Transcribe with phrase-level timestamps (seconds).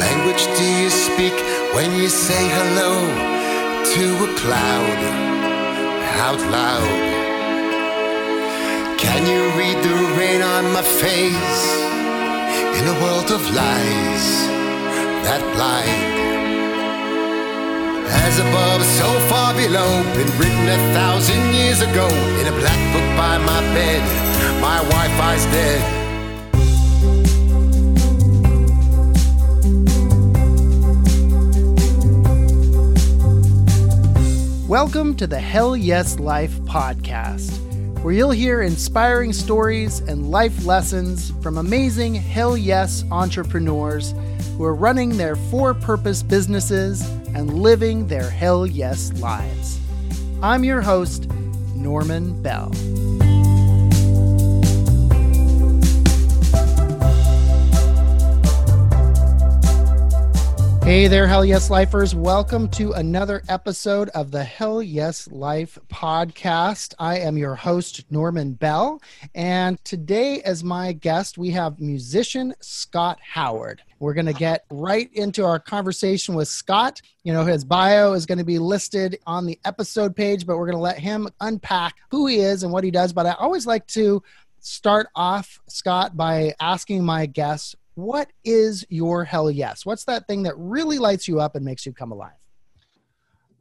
[0.00, 1.36] language do you speak
[1.76, 2.92] when you say hello
[3.94, 5.00] to a cloud
[6.26, 7.00] out loud?
[9.04, 11.62] Can you read the rain on my face
[12.78, 14.26] in a world of lies
[15.26, 16.08] that blind?
[18.26, 22.08] As above, so far below, been written a thousand years ago
[22.40, 24.02] in a black book by my bed.
[24.60, 25.99] My Wi Fi's dead.
[34.70, 37.58] Welcome to the Hell Yes Life podcast,
[38.04, 44.14] where you'll hear inspiring stories and life lessons from amazing Hell Yes entrepreneurs
[44.56, 47.02] who are running their for purpose businesses
[47.34, 49.80] and living their Hell Yes lives.
[50.40, 51.28] I'm your host,
[51.74, 52.70] Norman Bell.
[60.90, 62.16] Hey there, Hell Yes Lifers.
[62.16, 66.94] Welcome to another episode of the Hell Yes Life podcast.
[66.98, 69.00] I am your host, Norman Bell.
[69.32, 73.82] And today, as my guest, we have musician Scott Howard.
[74.00, 77.00] We're going to get right into our conversation with Scott.
[77.22, 80.66] You know, his bio is going to be listed on the episode page, but we're
[80.66, 83.12] going to let him unpack who he is and what he does.
[83.12, 84.24] But I always like to
[84.58, 89.84] start off, Scott, by asking my guests what is your hell yes?
[89.84, 92.32] What's that thing that really lights you up and makes you come alive?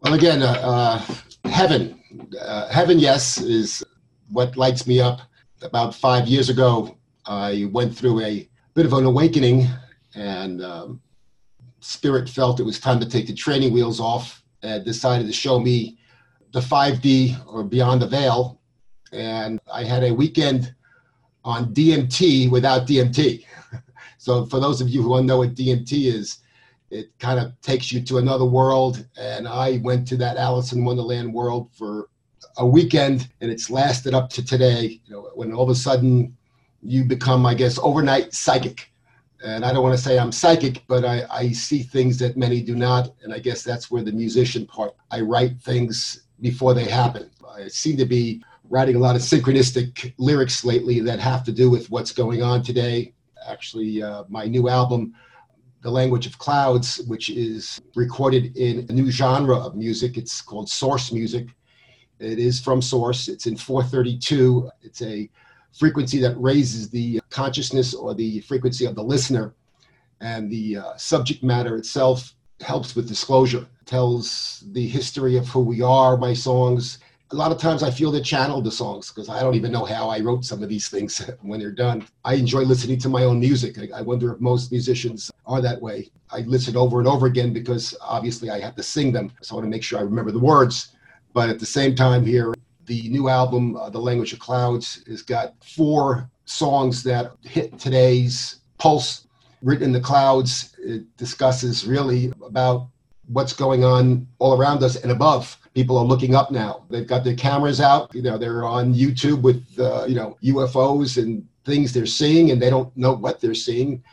[0.02, 2.02] Well, again, uh, uh, heaven.
[2.42, 3.84] Uh, heaven, yes, is
[4.30, 5.22] what lights me up.
[5.62, 9.68] About five years ago, I went through a bit of an awakening,
[10.16, 11.02] and um,
[11.82, 15.60] spirit felt it was time to take the training wheels off and decided to show
[15.60, 15.98] me
[16.54, 18.60] the 5D or Beyond the Veil.
[19.12, 20.74] And I had a weekend
[21.44, 23.46] on DMT without DMT.
[24.20, 26.40] So for those of you who don't know what DMT is,
[26.92, 29.06] it kind of takes you to another world.
[29.18, 32.10] And I went to that Alice in Wonderland world for
[32.58, 35.00] a weekend, and it's lasted up to today.
[35.06, 36.36] You know, when all of a sudden
[36.82, 38.92] you become, I guess, overnight psychic.
[39.42, 42.62] And I don't want to say I'm psychic, but I, I see things that many
[42.62, 43.14] do not.
[43.24, 44.96] And I guess that's where the musician part.
[45.12, 47.32] I write things before they happen.
[47.50, 51.70] I seem to be writing a lot of synchronistic lyrics lately that have to do
[51.70, 53.14] with what's going on today
[53.48, 55.14] actually uh, my new album,
[55.82, 60.18] The Language of Clouds, which is recorded in a new genre of music.
[60.18, 61.48] It's called source music.
[62.20, 63.28] It is from source.
[63.28, 64.70] It's in 432.
[64.82, 65.30] It's a
[65.78, 69.54] frequency that raises the consciousness or the frequency of the listener.
[70.22, 75.82] And the uh, subject matter itself helps with disclosure, tells the history of who we
[75.82, 77.00] are, my songs,
[77.32, 79.86] a lot of times I feel they channeled the songs because I don't even know
[79.86, 82.06] how I wrote some of these things when they're done.
[82.26, 83.78] I enjoy listening to my own music.
[83.94, 86.10] I, wonder if most musicians are that way.
[86.32, 89.32] I listen over and over again because obviously I have to sing them.
[89.42, 90.96] So I want to make sure I remember the words.
[91.34, 92.54] But at the same time, here,
[92.88, 98.62] the new album, uh, The Language of Clouds, has got four songs that hit today's
[98.80, 99.28] pulse.
[99.62, 102.88] Written in the Clouds, it discusses really about
[103.32, 106.84] what's going on all around us and above people are looking up now.
[106.90, 108.14] They've got their cameras out.
[108.14, 112.62] You know, they're on YouTube with uh, you know UFOs and things they're seeing, and
[112.62, 114.04] they don't know what they're seeing.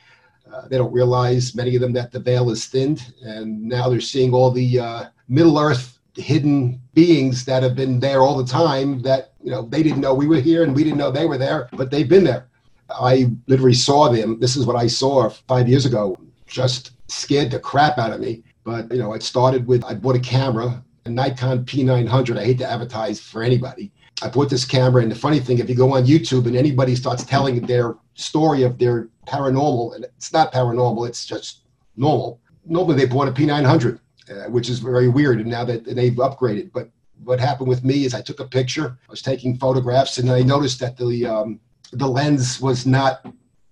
[0.53, 4.01] Uh, they don't realize many of them that the veil is thinned, and now they're
[4.01, 9.03] seeing all the uh, Middle Earth hidden beings that have been there all the time.
[9.03, 11.39] That you know they didn't know we were here, and we didn't know they were
[11.39, 12.49] there, but they've been there.
[12.89, 14.39] I literally saw them.
[14.39, 16.17] This is what I saw five years ago.
[16.47, 18.45] Just scared the crap out of me.
[18.67, 22.37] But you know, it started with I bought a camera a Nikon P900.
[22.37, 23.93] I hate to advertise for anybody.
[24.23, 26.97] I bought this camera, and the funny thing, if you go on YouTube and anybody
[26.97, 31.61] starts telling their story of their paranormal, and it's not paranormal, it's just
[31.97, 32.41] normal.
[32.65, 34.01] Normally, they bought a P900,
[34.31, 35.39] uh, which is very weird.
[35.39, 36.91] And now that they've upgraded, but
[37.25, 38.99] what happened with me is I took a picture.
[39.09, 41.61] I was taking photographs, and I noticed that the um,
[41.93, 43.25] the lens was not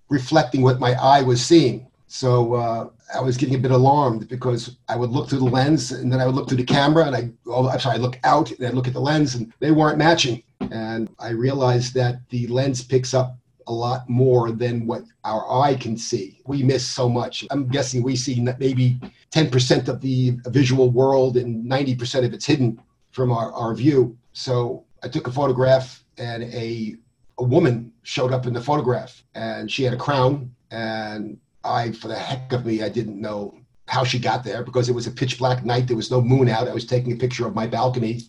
[0.09, 1.87] reflecting what my eye was seeing.
[2.07, 5.91] So uh, I was getting a bit alarmed because I would look through the lens
[5.91, 8.19] and then I would look through the camera and I, oh, I'm sorry, I look
[8.23, 10.43] out and I look at the lens and they weren't matching.
[10.71, 13.37] And I realized that the lens picks up
[13.67, 16.39] a lot more than what our eye can see.
[16.45, 17.45] We miss so much.
[17.51, 18.99] I'm guessing we see maybe
[19.31, 22.79] 10% of the visual world and 90% of it's hidden
[23.11, 24.17] from our, our view.
[24.33, 26.95] So I took a photograph and a,
[27.39, 32.07] a woman showed up in the photograph and she had a crown and I, for
[32.07, 33.57] the heck of me, I didn't know
[33.87, 35.87] how she got there because it was a pitch black night.
[35.87, 36.67] There was no moon out.
[36.67, 38.21] I was taking a picture of my balcony,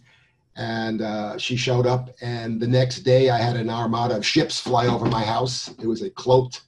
[0.57, 2.11] and uh, she showed up.
[2.21, 5.69] And the next day, I had an armada of ships fly over my house.
[5.79, 6.63] It was a cloaked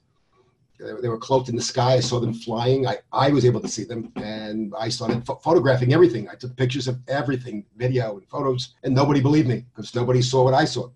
[0.79, 1.93] They were cloaked in the sky.
[1.95, 2.87] I saw them flying.
[2.87, 6.29] I, I was able to see them, and I started ph- photographing everything.
[6.29, 10.43] I took pictures of everything, video and photos, and nobody believed me because nobody saw
[10.45, 10.89] what I saw.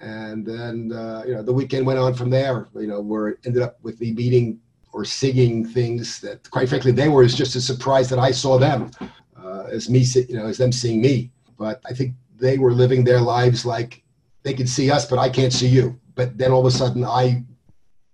[0.00, 2.68] And then uh, you know the weekend went on from there.
[2.74, 4.60] You know, where it ended up with me meeting
[4.92, 8.90] or singing things that, quite frankly, they were just as surprised that I saw them
[9.42, 11.30] uh, as me, you know, as them seeing me.
[11.58, 14.02] But I think they were living their lives like
[14.42, 15.98] they could see us, but I can't see you.
[16.14, 17.42] But then all of a sudden, I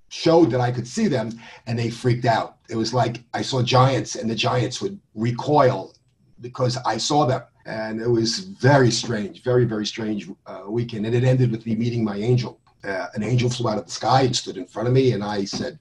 [0.08, 2.58] showed that I could see them, and they freaked out.
[2.70, 5.94] It was like I saw giants, and the giants would recoil
[6.40, 7.42] because I saw them.
[7.66, 11.04] And it was very strange, very, very strange uh, weekend.
[11.06, 12.60] And it ended with me meeting my angel.
[12.84, 15.24] Uh, an angel flew out of the sky and stood in front of me, and
[15.24, 15.78] I said,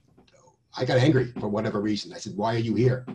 [0.77, 2.13] I got angry for whatever reason.
[2.13, 3.06] I said, Why are you here?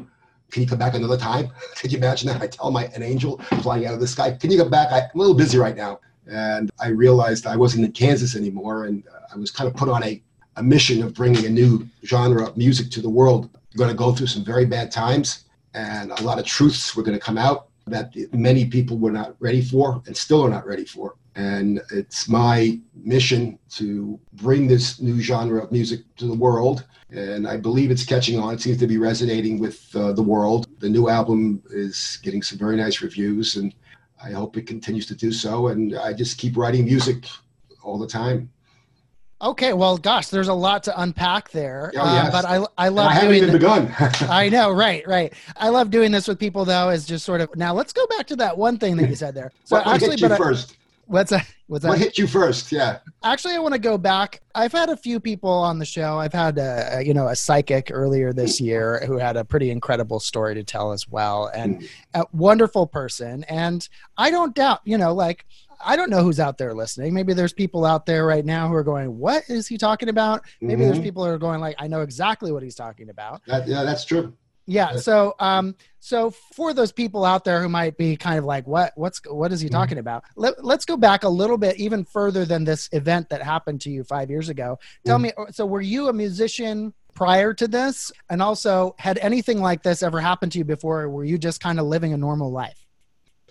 [0.51, 1.51] Can you come back another time?
[1.77, 2.43] Could you imagine that?
[2.43, 4.93] I tell my an angel flying out of the sky, Can you come back?
[4.93, 6.01] I'm a little busy right now.
[6.27, 9.89] And I realized I wasn't in Kansas anymore, and uh, I was kind of put
[9.89, 10.23] on a,
[10.57, 13.51] a mission of bringing a new genre of music to the world.
[13.75, 17.03] We're going to go through some very bad times, and a lot of truths were
[17.03, 20.67] going to come out that many people were not ready for and still are not
[20.67, 21.17] ready for.
[21.35, 26.85] And it's my mission to bring this new genre of music to the world.
[27.11, 28.55] And I believe it's catching on.
[28.55, 30.67] It seems to be resonating with uh, the world.
[30.81, 33.75] The new album is getting some very nice reviews, and
[34.23, 35.69] I hope it continues to do so.
[35.69, 37.27] And I just keep writing music
[37.83, 38.51] all the time.
[39.43, 41.93] Okay, well, gosh, there's a lot to unpack there.
[41.97, 42.29] Oh, yes.
[42.29, 43.11] uh, but I, I love.
[43.11, 43.93] I haven't even the, begun.
[44.31, 45.33] I know, right, right.
[45.57, 46.91] I love doing this with people, though.
[46.91, 47.75] Is just sort of now.
[47.75, 49.51] Let's go back to that one thing that you said there.
[49.65, 50.77] So what, actually, but first?
[51.13, 51.47] What's that?
[51.67, 51.91] What's that?
[51.91, 52.73] What hit you first?
[52.73, 52.99] Yeah.
[53.23, 54.41] Actually, I want to go back.
[54.55, 56.19] I've had a few people on the show.
[56.19, 59.71] I've had a, a you know a psychic earlier this year who had a pretty
[59.71, 61.89] incredible story to tell as well, and mm.
[62.15, 63.45] a wonderful person.
[63.45, 63.87] And
[64.17, 65.45] I don't doubt, you know, like
[65.85, 67.13] I don't know who's out there listening.
[67.15, 70.43] Maybe there's people out there right now who are going, "What is he talking about?"
[70.61, 70.93] Maybe mm-hmm.
[70.93, 73.83] there's people who are going, "Like, I know exactly what he's talking about." That, yeah,
[73.83, 74.35] that's true.
[74.67, 74.97] Yeah.
[74.97, 78.93] So, um, so for those people out there who might be kind of like, "What?
[78.97, 79.21] What's?
[79.27, 79.75] What is he mm-hmm.
[79.75, 83.43] talking about?" Let, let's go back a little bit, even further than this event that
[83.43, 84.79] happened to you five years ago.
[85.05, 85.43] Tell mm-hmm.
[85.43, 85.53] me.
[85.53, 86.95] So, were you a musician?
[87.15, 91.25] prior to this and also had anything like this ever happened to you before were
[91.25, 92.83] you just kind of living a normal life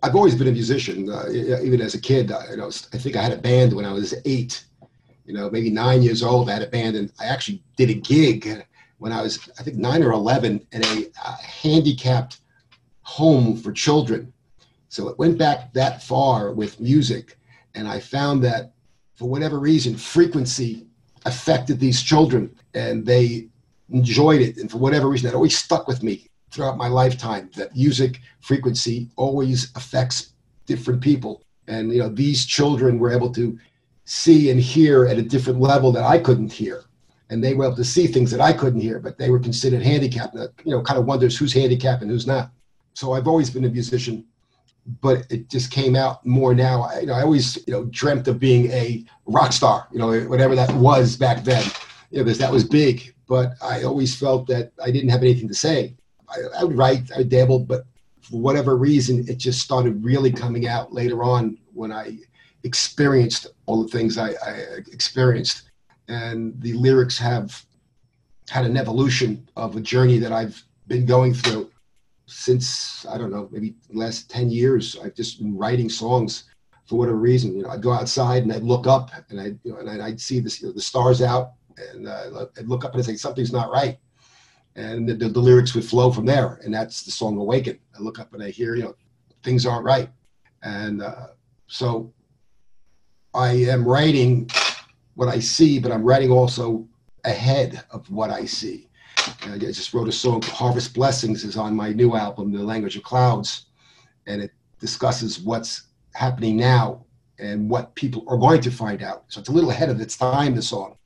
[0.04, 2.32] I've always been a musician, uh, even as a kid.
[2.32, 4.66] I, you know, I think I had a band when I was eight.
[5.26, 6.50] You know, maybe nine years old.
[6.50, 8.66] I had a band, and I actually did a gig
[9.02, 12.42] when I was, I think, nine or eleven in a uh, handicapped
[13.02, 14.32] home for children.
[14.90, 17.40] So it went back that far with music,
[17.74, 18.74] and I found that
[19.16, 20.86] for whatever reason, frequency
[21.26, 23.48] affected these children, and they
[23.90, 24.58] enjoyed it.
[24.58, 29.10] And for whatever reason, that always stuck with me throughout my lifetime that music frequency
[29.16, 30.34] always affects
[30.68, 31.42] different people.
[31.68, 33.58] And you know, these children were able to
[34.06, 36.84] see and hear at a different level that I couldn't hear.
[37.32, 39.82] And they were able to see things that I couldn't hear, but they were considered
[39.82, 40.36] handicapped.
[40.36, 42.52] That you know, kind of wonders who's handicapped and who's not.
[42.94, 44.26] So I've always been a musician,
[45.02, 46.84] but it just came out more now.
[46.84, 49.88] I, you know, I always you know dreamt of being a rock star.
[49.92, 51.64] You know, whatever that was back then.
[52.12, 53.16] You know, because that was big.
[53.28, 55.96] But I always felt that I didn't have anything to say.
[56.30, 57.86] I, I would write, I dabbled, but
[58.22, 62.18] for whatever reason, it just started really coming out later on when I
[62.64, 64.52] experienced all the things I, I
[64.92, 65.71] experienced.
[66.08, 67.66] And the lyrics have
[68.50, 71.72] had an evolution of a journey that I've been going through
[72.26, 74.98] since I don't know, maybe last 10 years.
[75.04, 76.46] I've just been writing songs
[76.86, 77.56] for whatever reason.
[77.56, 80.20] You know, I'd go outside and I'd look up and I you know, and I'd
[80.20, 81.54] see this, you know, the stars out
[81.92, 83.98] and uh, I'd look up and I'd say, something's not right
[84.76, 86.60] and the, the, lyrics would flow from there.
[86.64, 88.96] And that's the song "Awaken." I look up and I hear, you know,
[89.44, 90.10] things aren't right,
[90.64, 91.28] and uh,
[91.68, 92.14] so
[93.34, 94.50] I am writing
[95.16, 96.88] what I see, but I'm writing also
[97.24, 98.90] ahead of what I see.
[99.44, 103.04] I just wrote a song, "Harvest Blessings," is on my new album, "The Language of
[103.04, 103.66] Clouds,"
[104.26, 107.06] and it discusses what's happening now
[107.40, 109.26] and what people are going to find out.
[109.28, 110.56] So it's a little ahead of its time.
[110.56, 110.98] The song.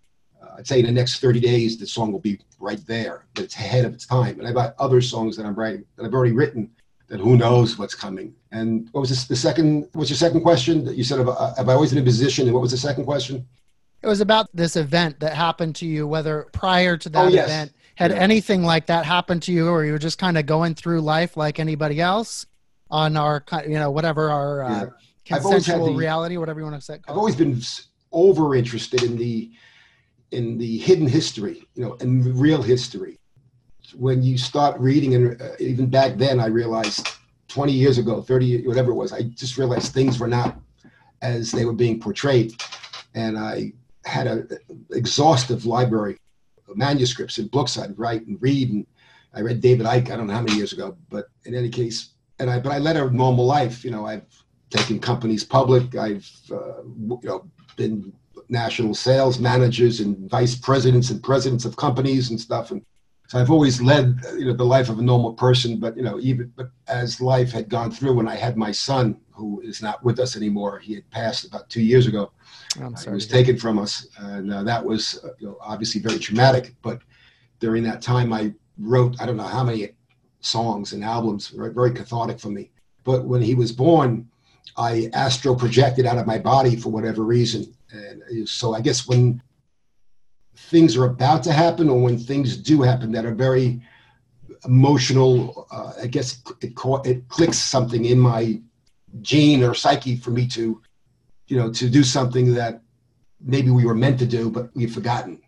[0.57, 3.55] I'd say in the next 30 days, the song will be right there, but it's
[3.55, 4.39] ahead of its time.
[4.39, 6.69] And I've got other songs that I'm writing that I've already written
[7.07, 8.33] that who knows what's coming.
[8.51, 11.53] And what was this, the second, what's your second question that you said, have, uh,
[11.55, 12.45] have I always been in a position?
[12.45, 13.45] And what was the second question?
[14.05, 17.47] It was about this event that happened to you, whether prior to that oh, yes.
[17.47, 18.17] event, had yeah.
[18.17, 21.35] anything like that happened to you, or you were just kind of going through life
[21.35, 22.45] like anybody else
[22.91, 24.85] on our, you know, whatever our uh, yeah.
[25.25, 26.99] consensual the, reality, whatever you want to say.
[27.07, 27.59] I've always been
[28.11, 29.51] over interested in the
[30.29, 33.17] in the hidden history, you know, and real history.
[33.95, 37.07] When you start reading, and uh, even back then, I realized
[37.47, 40.59] 20 years ago, 30, whatever it was, I just realized things were not
[41.23, 42.53] as they were being portrayed.
[43.15, 43.71] And I
[44.05, 44.47] had an
[44.91, 46.17] exhaustive library
[46.67, 48.71] of manuscripts and books I'd write and read.
[48.71, 48.85] And
[49.33, 52.11] I read David Icke, I don't know how many years ago, but in any case,
[52.39, 53.83] and I, but I led a normal life.
[53.83, 54.25] You know, I've
[54.69, 55.95] taken companies public.
[55.95, 58.13] I've, uh, you know, been
[58.49, 62.71] national sales managers and vice presidents and presidents of companies and stuff.
[62.71, 62.85] And
[63.27, 65.79] so I've always led, you know, the life of a normal person.
[65.79, 69.17] But you know, even but as life had gone through, when I had my son,
[69.35, 72.31] who is not with us anymore, he had passed about two years ago.
[72.79, 73.13] I'm sorry.
[73.13, 76.73] He was taken from us, and uh, that was uh, you know, obviously very traumatic.
[76.81, 77.01] But
[77.59, 79.89] during that time, I wrote I don't know how many
[80.41, 82.71] songs and albums, very cathartic for me.
[83.03, 84.29] But when he was born,
[84.77, 89.41] I astro projected out of my body for whatever reason, and so I guess when
[90.55, 93.81] things are about to happen or when things do happen that are very
[94.63, 96.73] emotional, uh, I guess it,
[97.05, 98.61] it clicks something in my
[99.21, 100.81] gene or psyche for me to,
[101.47, 102.81] you know, to do something that
[103.41, 105.41] maybe we were meant to do, but we've forgotten.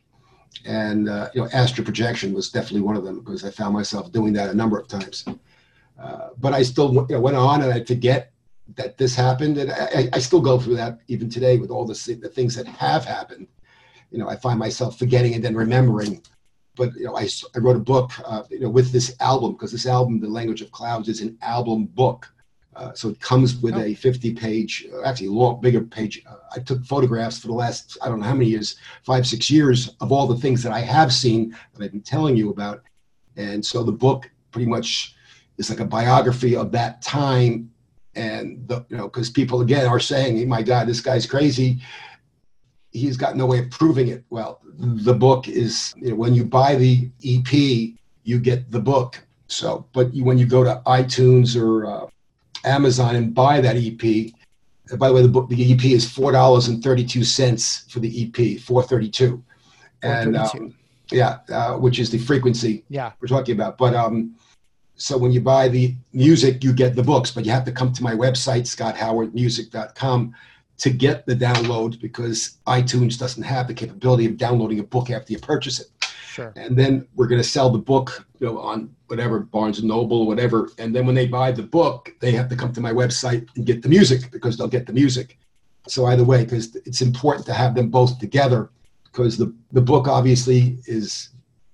[0.65, 4.11] And, uh, you know, astral projection was definitely one of them because I found myself
[4.11, 5.25] doing that a number of times.
[5.99, 8.31] Uh, but I still you know, went on and I forget
[8.75, 9.57] that this happened.
[9.57, 12.67] And I, I, still go through that even today with all the, the things that
[12.67, 13.47] have happened.
[14.11, 16.21] You know, I find myself forgetting and then remembering.
[16.75, 19.71] But, you know, I, I wrote a book, uh, you know, with this album because
[19.71, 22.31] this album, The Language of Clouds, is an album book.
[22.77, 23.81] Uh, so it comes with oh.
[23.81, 26.21] a 50 page, actually a lot bigger page.
[26.29, 29.49] Uh, I took photographs for the last, I don't know how many years, five, six
[29.49, 32.83] years of all the things that I have seen that I've been telling you about.
[33.35, 35.15] And so the book pretty much
[35.57, 37.71] is like a biography of that time.
[38.13, 41.79] And, the, you know, because people again are saying, hey, my God, this guy's crazy.
[42.91, 44.23] He's got no way of proving it.
[44.29, 47.51] Well, the book is, you know, when you buy the EP,
[48.23, 49.19] you get the book.
[49.47, 52.07] So, but you, when you go to iTunes or uh,
[52.67, 54.31] Amazon and buy that EP.
[54.97, 58.11] By the way, the book, the EP is four dollars and thirty-two cents for the
[58.23, 59.43] EP, four thirty-two,
[60.01, 60.73] and um,
[61.11, 63.11] yeah, uh, which is the frequency yeah.
[63.19, 63.77] we're talking about.
[63.77, 64.35] But um,
[64.95, 67.93] so when you buy the music, you get the books, but you have to come
[67.93, 70.35] to my website, scotthowardmusic.com,
[70.79, 75.33] to get the download because iTunes doesn't have the capability of downloading a book after
[75.33, 75.87] you purchase it.
[76.37, 76.53] Sure.
[76.55, 80.27] And then we're going to sell the book, you know, on whatever Barnes and Noble,
[80.27, 80.69] whatever.
[80.77, 83.65] And then when they buy the book, they have to come to my website and
[83.65, 85.39] get the music because they'll get the music.
[85.87, 88.69] So either way, because it's important to have them both together,
[89.05, 91.29] because the the book obviously is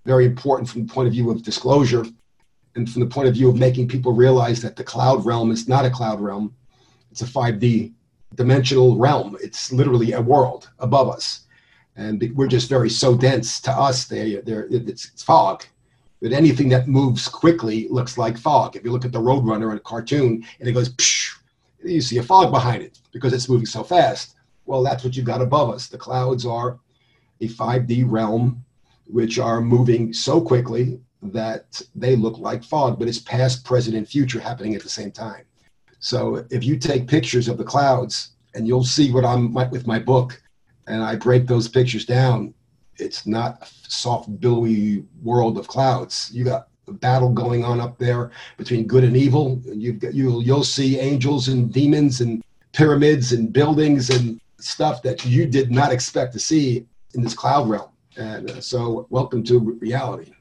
[0.05, 2.05] very important from the point of view of disclosure,
[2.75, 5.67] and from the point of view of making people realize that the cloud realm is
[5.67, 6.55] not a cloud realm;
[7.11, 7.91] it's a 5D
[8.35, 9.35] dimensional realm.
[9.41, 11.42] It's literally a world above us
[11.95, 14.05] and we're just very so dense to us.
[14.05, 15.65] They, they're, it's, it's fog.
[16.21, 18.75] But anything that moves quickly looks like fog.
[18.75, 21.37] If you look at the Roadrunner in a cartoon and it goes, psh,
[21.83, 24.35] you see a fog behind it because it's moving so fast.
[24.65, 25.87] Well, that's what you've got above us.
[25.87, 26.79] The clouds are
[27.41, 28.63] a 5D realm
[29.07, 34.07] which are moving so quickly that they look like fog, but it's past, present, and
[34.07, 35.43] future happening at the same time.
[35.99, 39.99] So if you take pictures of the clouds, and you'll see what I'm with my
[39.99, 40.41] book,
[40.87, 42.53] and I break those pictures down,
[42.97, 46.29] it's not a soft, billowy world of clouds.
[46.33, 49.61] You got a battle going on up there between good and evil.
[49.67, 55.01] And you've got you'll you'll see angels and demons and pyramids and buildings and stuff
[55.03, 57.89] that you did not expect to see in this cloud realm.
[58.17, 60.33] And uh, so, welcome to reality.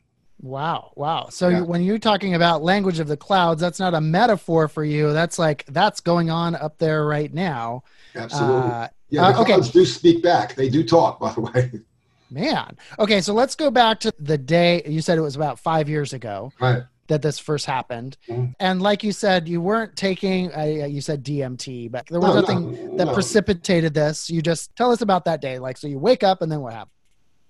[0.43, 1.29] Wow, wow.
[1.31, 1.61] So yeah.
[1.61, 5.13] when you're talking about language of the clouds, that's not a metaphor for you.
[5.13, 7.85] That's like that's going on up there right now.
[8.17, 8.71] Absolutely.
[8.71, 9.53] Uh, yeah, the uh, okay.
[9.53, 10.57] clouds do speak back.
[10.57, 11.71] They do talk, by the way.
[12.31, 12.77] Man.
[12.99, 16.13] Okay, so let's go back to the day you said it was about five years
[16.13, 16.53] ago.
[16.61, 16.83] Right.
[17.09, 18.53] That this first happened, mm-hmm.
[18.59, 20.55] and like you said, you weren't taking.
[20.55, 23.13] Uh, you said DMT, but there was no, nothing no, that no.
[23.13, 24.31] precipitated this.
[24.31, 25.59] You just tell us about that day.
[25.59, 26.93] Like, so you wake up, and then what happened?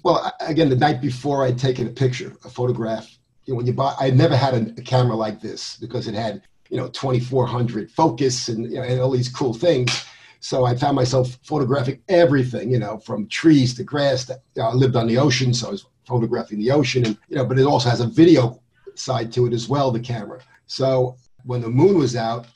[0.02, 3.18] Well, again, the night before, I'd taken a picture, a photograph.
[3.44, 6.14] You know, when you buy, I never had a, a camera like this because it
[6.14, 10.04] had, you know, 2400 focus and, you know, and all these cool things.
[10.40, 14.25] So I found myself photographing everything, you know, from trees to grass.
[14.26, 17.16] To, you know, I lived on the ocean, so I was photographing the ocean, and
[17.28, 18.61] you know, but it also has a video
[18.97, 20.40] side to it as well, the camera.
[20.66, 22.47] So when the moon was out,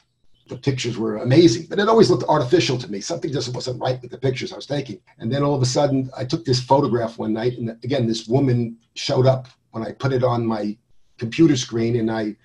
[0.49, 3.01] the pictures were amazing, but it always looked artificial to me.
[3.01, 5.01] Something just wasn't right with the pictures I was taking.
[5.19, 8.29] And then all of a sudden, I took this photograph one night, and again, this
[8.29, 10.77] woman showed up when I put it on my
[11.19, 12.37] computer screen, and I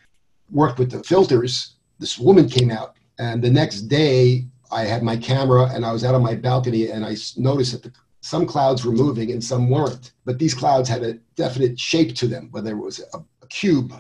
[0.50, 1.76] worked with the filters.
[2.00, 6.04] This woman came out, and the next day, I had my camera and I was
[6.04, 7.92] out on my balcony and I noticed that the,
[8.22, 10.14] some clouds were moving and some weren't.
[10.26, 13.94] But these clouds had a definite shape to them, whether it was a, a cube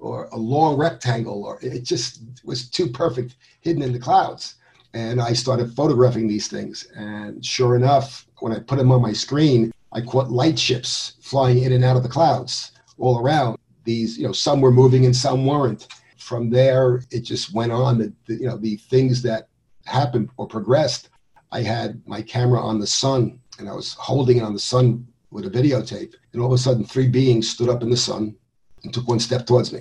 [0.00, 4.56] or a long rectangle, or it just was too perfect hidden in the clouds.
[4.92, 6.88] And I started photographing these things.
[6.96, 11.62] And sure enough, when I put them on my screen, I caught light ships flying
[11.62, 13.58] in and out of the clouds all around.
[13.84, 15.86] These, you know, some were moving and some weren't.
[16.16, 17.98] From there, it just went on.
[17.98, 19.48] The, the you know the things that
[19.84, 21.08] happened or progressed.
[21.50, 25.06] I had my camera on the sun, and I was holding it on the sun
[25.30, 28.36] with a videotape, and all of a sudden, three beings stood up in the sun
[28.84, 29.80] and took one step towards me.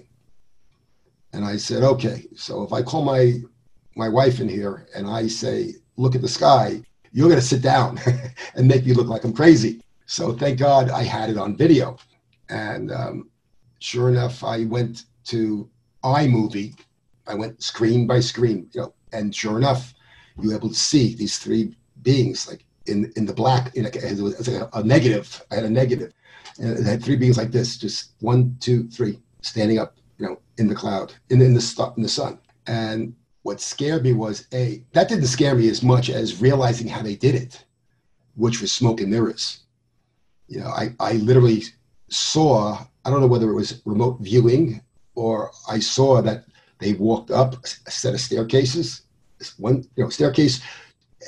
[1.33, 3.41] And I said, "Okay, so if I call my
[3.99, 6.81] my wife in here and I say, look at the sky,
[7.11, 7.99] you're going to sit down
[8.55, 9.81] and make me look like I'm crazy.
[10.05, 11.97] So thank God I had it on video.
[12.49, 13.29] And um,
[13.79, 15.69] sure enough, I went to
[16.03, 16.79] iMovie.
[17.27, 19.93] I went screen by screen, you know, and sure enough,
[20.39, 23.75] you were able to see these three beings like in in the black.
[23.75, 25.43] In a, it was like a, a negative.
[25.51, 26.13] I had a negative,
[26.57, 29.98] and it had three beings like this, just one, two, three, standing up,
[30.59, 32.39] in the cloud, in in the in the sun.
[32.67, 37.01] And what scared me was a that didn't scare me as much as realizing how
[37.01, 37.65] they did it,
[38.35, 39.61] which was smoke and mirrors.
[40.47, 41.63] You know, I, I literally
[42.09, 44.81] saw, I don't know whether it was remote viewing
[45.15, 46.45] or I saw that
[46.79, 49.03] they walked up a set of staircases,
[49.57, 50.61] one you know, staircase,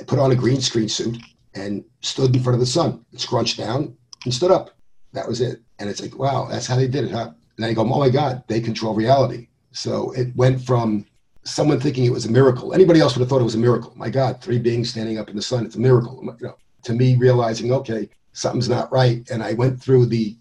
[0.07, 1.17] put on a green screen suit
[1.53, 4.71] and stood in front of the sun, and scrunched down and stood up.
[5.13, 5.61] That was it.
[5.79, 7.31] And it's like, wow, that's how they did it, huh?
[7.61, 9.47] And I go, oh my God, they control reality.
[9.71, 11.05] So it went from
[11.43, 12.73] someone thinking it was a miracle.
[12.73, 13.93] Anybody else would have thought it was a miracle.
[13.95, 16.19] My God, three beings standing up in the sun, it's a miracle.
[16.23, 19.29] You know, to me, realizing, okay, something's not right.
[19.29, 20.35] And I went through the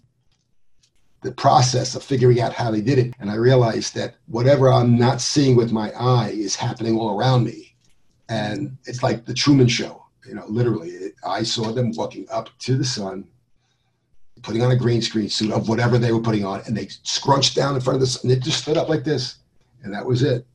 [1.21, 3.13] the process of figuring out how they did it.
[3.19, 7.43] And I realized that whatever I'm not seeing with my eye is happening all around
[7.43, 7.75] me.
[8.27, 11.13] And it's like the Truman Show, you know, literally.
[11.23, 13.27] I saw them walking up to the sun,
[14.41, 17.55] putting on a green screen suit of whatever they were putting on, and they scrunched
[17.55, 19.37] down in front of the and They just stood up like this.
[19.83, 20.45] And that was it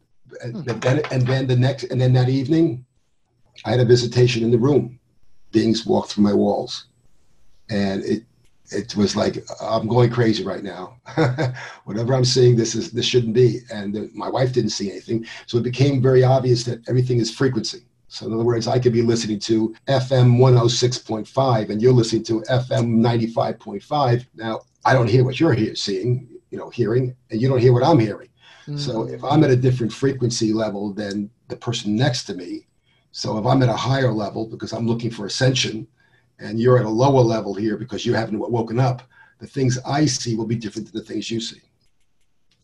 [0.42, 0.78] and hmm.
[0.80, 2.84] then and then the next and then that evening,
[3.64, 4.98] I had a visitation in the room.
[5.52, 6.86] Beings walked through my walls,
[7.70, 8.24] and it
[8.70, 10.96] it was like I'm going crazy right now.
[11.84, 13.60] Whatever I'm seeing, this is this shouldn't be.
[13.72, 17.82] And my wife didn't see anything, so it became very obvious that everything is frequency.
[18.08, 22.40] So in other words, I could be listening to FM 106.5, and you're listening to
[22.42, 24.26] FM 95.5.
[24.34, 27.72] Now I don't hear what you're here seeing, you know, hearing, and you don't hear
[27.72, 28.28] what I'm hearing.
[28.62, 28.78] Mm-hmm.
[28.78, 32.66] So if I'm at a different frequency level than the person next to me,
[33.12, 35.86] so if I'm at a higher level because I'm looking for ascension,
[36.38, 39.02] and you're at a lower level here because you haven't woken up,
[39.38, 41.62] the things I see will be different than the things you see.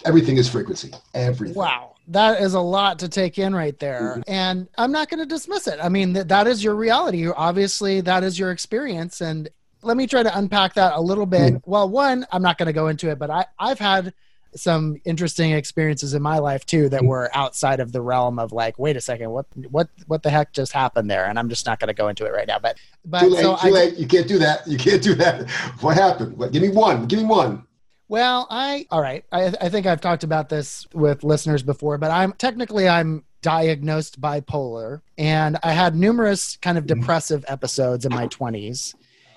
[0.05, 0.93] Everything is frequency.
[1.15, 1.57] Everything.
[1.57, 1.92] Wow.
[2.13, 4.17] That is a lot to take in right there.
[4.19, 4.21] Mm-hmm.
[4.27, 5.79] And I'm not going to dismiss it.
[5.83, 7.29] I mean, th- that is your reality.
[7.29, 9.21] Obviously, that is your experience.
[9.21, 9.49] And
[9.83, 11.55] let me try to unpack that a little bit.
[11.55, 11.71] Mm-hmm.
[11.71, 14.13] Well, one, I'm not going to go into it, but I, I've had
[14.55, 18.79] some interesting experiences in my life too that were outside of the realm of like
[18.79, 21.81] wait a second what what what the heck just happened there and i'm just not
[21.81, 23.97] going to go into it right now but but too late, so too I, late.
[23.97, 27.19] you can't do that you can't do that what happened what, give me one give
[27.19, 27.65] me one
[28.13, 32.11] well i all right I, I think i've talked about this with listeners before but
[32.11, 37.01] i'm technically i'm diagnosed bipolar and i had numerous kind of mm-hmm.
[37.01, 38.95] depressive episodes in my 20s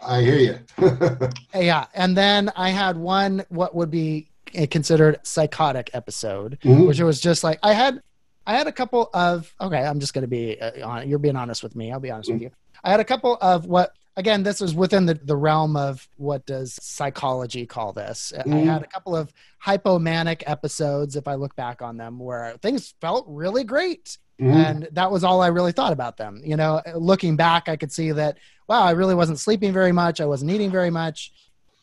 [0.08, 0.60] I hear you.
[1.56, 1.88] yeah.
[1.96, 4.30] And then I had one, what would be
[4.70, 6.86] considered psychotic episode, mm-hmm.
[6.86, 8.02] which was just like I had
[8.48, 11.36] I had a couple of okay, I'm just going to be uh, on you're being
[11.36, 11.92] honest with me.
[11.92, 12.36] I'll be honest mm-hmm.
[12.36, 12.52] with you.
[12.84, 16.46] I had a couple of what again this is within the, the realm of what
[16.46, 18.34] does psychology call this?
[18.36, 18.54] Mm-hmm.
[18.54, 22.94] i had a couple of hypomanic episodes if i look back on them where things
[23.02, 24.18] felt really great.
[24.42, 24.52] Mm-hmm.
[24.52, 26.42] and that was all i really thought about them.
[26.44, 30.20] You know looking back i could see that wow i really wasn't sleeping very much.
[30.22, 31.32] I wasn't eating very much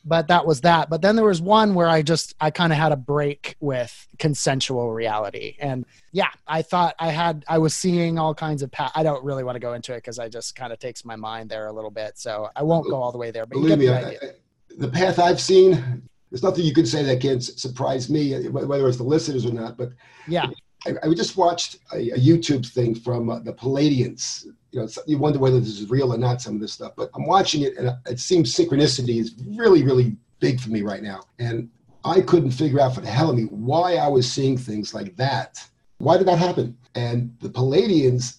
[0.04, 0.90] but that was that.
[0.90, 4.06] But then there was one where i just i kind of had a break with
[4.18, 5.56] consensual reality.
[5.58, 9.24] And yeah i thought i had i was seeing all kinds of pa- i don't
[9.24, 11.66] really want to go into it because i just kind of takes my mind there
[11.66, 12.18] a little bit.
[12.18, 14.30] So i won't go all the way there but believe me the, I,
[14.78, 18.96] the path i've seen there's nothing you can say that can't surprise me whether it's
[18.96, 19.90] the listeners or not but
[20.28, 20.46] yeah.
[20.86, 24.46] I, I just watched a, a YouTube thing from uh, the Pleiadians.
[24.72, 26.40] You know, you wonder whether this is real or not.
[26.40, 30.16] Some of this stuff, but I'm watching it, and it seems synchronicity is really, really
[30.40, 31.20] big for me right now.
[31.38, 31.68] And
[32.04, 35.14] I couldn't figure out for the hell of me why I was seeing things like
[35.16, 35.64] that.
[35.98, 36.76] Why did that happen?
[36.94, 38.38] And the Pleiadians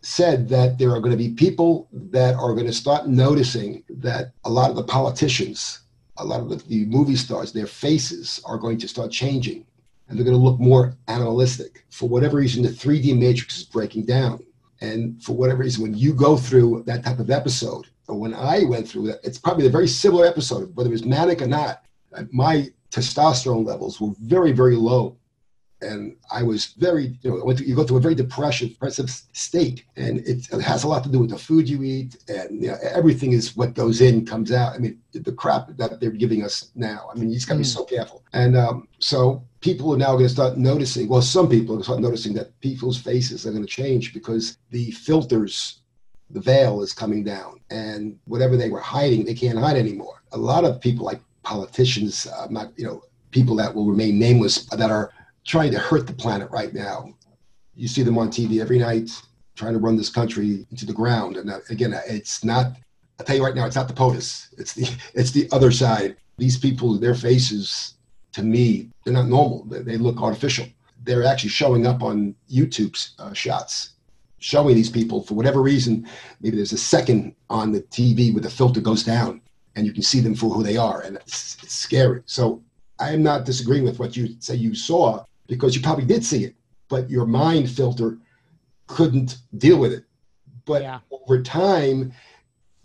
[0.00, 4.32] said that there are going to be people that are going to start noticing that
[4.44, 5.80] a lot of the politicians,
[6.16, 9.64] a lot of the, the movie stars, their faces are going to start changing
[10.08, 11.84] and they're going to look more animalistic.
[11.90, 14.42] For whatever reason, the 3D matrix is breaking down.
[14.80, 18.64] And for whatever reason, when you go through that type of episode, or when I
[18.64, 21.84] went through that, it's probably a very similar episode, whether it was manic or not.
[22.30, 25.16] My testosterone levels were very, very low.
[25.80, 30.18] And I was very, you know, you go through a very depressive, depressive state, and
[30.20, 32.76] it, it, has a lot to do with the food you eat, and you know,
[32.82, 34.74] everything is what goes in comes out.
[34.74, 37.08] I mean, the crap that they're giving us now.
[37.12, 37.62] I mean, you just got to mm.
[37.62, 38.24] be so careful.
[38.32, 41.08] And um, so people are now going to start noticing.
[41.08, 44.12] Well, some people are going to start noticing that people's faces are going to change
[44.12, 45.80] because the filters
[46.30, 50.36] the veil is coming down and whatever they were hiding they can't hide anymore a
[50.36, 54.90] lot of people like politicians uh, not you know people that will remain nameless that
[54.90, 55.12] are
[55.48, 57.14] trying to hurt the planet right now.
[57.74, 59.10] You see them on TV every night
[59.56, 61.36] trying to run this country into the ground.
[61.36, 62.76] And uh, again, it's not.
[63.18, 64.54] I tell you right now, it's not the POTUS.
[64.58, 66.16] It's the it's the other side.
[66.36, 67.94] These people, their faces,
[68.32, 69.64] to me, they're not normal.
[69.64, 70.66] They, they look artificial.
[71.02, 73.94] They're actually showing up on YouTube's uh, shots,
[74.38, 76.06] showing these people for whatever reason.
[76.40, 79.40] Maybe there's a second on the TV where the filter goes down,
[79.74, 82.22] and you can see them for who they are, and it's, it's scary.
[82.26, 82.62] So
[83.00, 86.44] I am not disagreeing with what you say you saw because you probably did see
[86.44, 86.54] it,
[86.88, 88.18] but your mind filter
[88.86, 90.04] couldn't deal with it.
[90.64, 91.00] But yeah.
[91.10, 92.12] over time,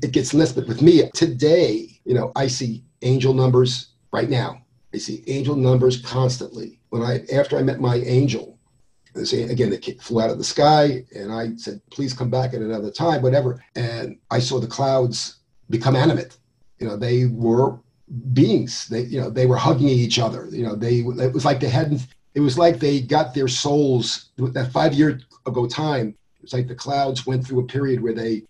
[0.02, 0.52] it gets less.
[0.52, 4.62] But with me today, you know, I see angel numbers right now.
[4.94, 6.80] I see angel numbers constantly.
[6.90, 8.58] When I after I met my angel,
[9.16, 12.62] again, the kid flew out of the sky, and I said, "Please come back at
[12.62, 15.38] another time, whatever." And I saw the clouds
[15.70, 16.38] become animate.
[16.80, 17.80] You know, they were
[18.34, 18.88] beings.
[18.88, 20.48] They, you know, they were hugging each other.
[20.52, 22.08] You know, they it was like they hadn't.
[22.36, 26.16] It was like they got their souls that five year ago time.
[26.42, 28.44] It's like the clouds went through a period where they,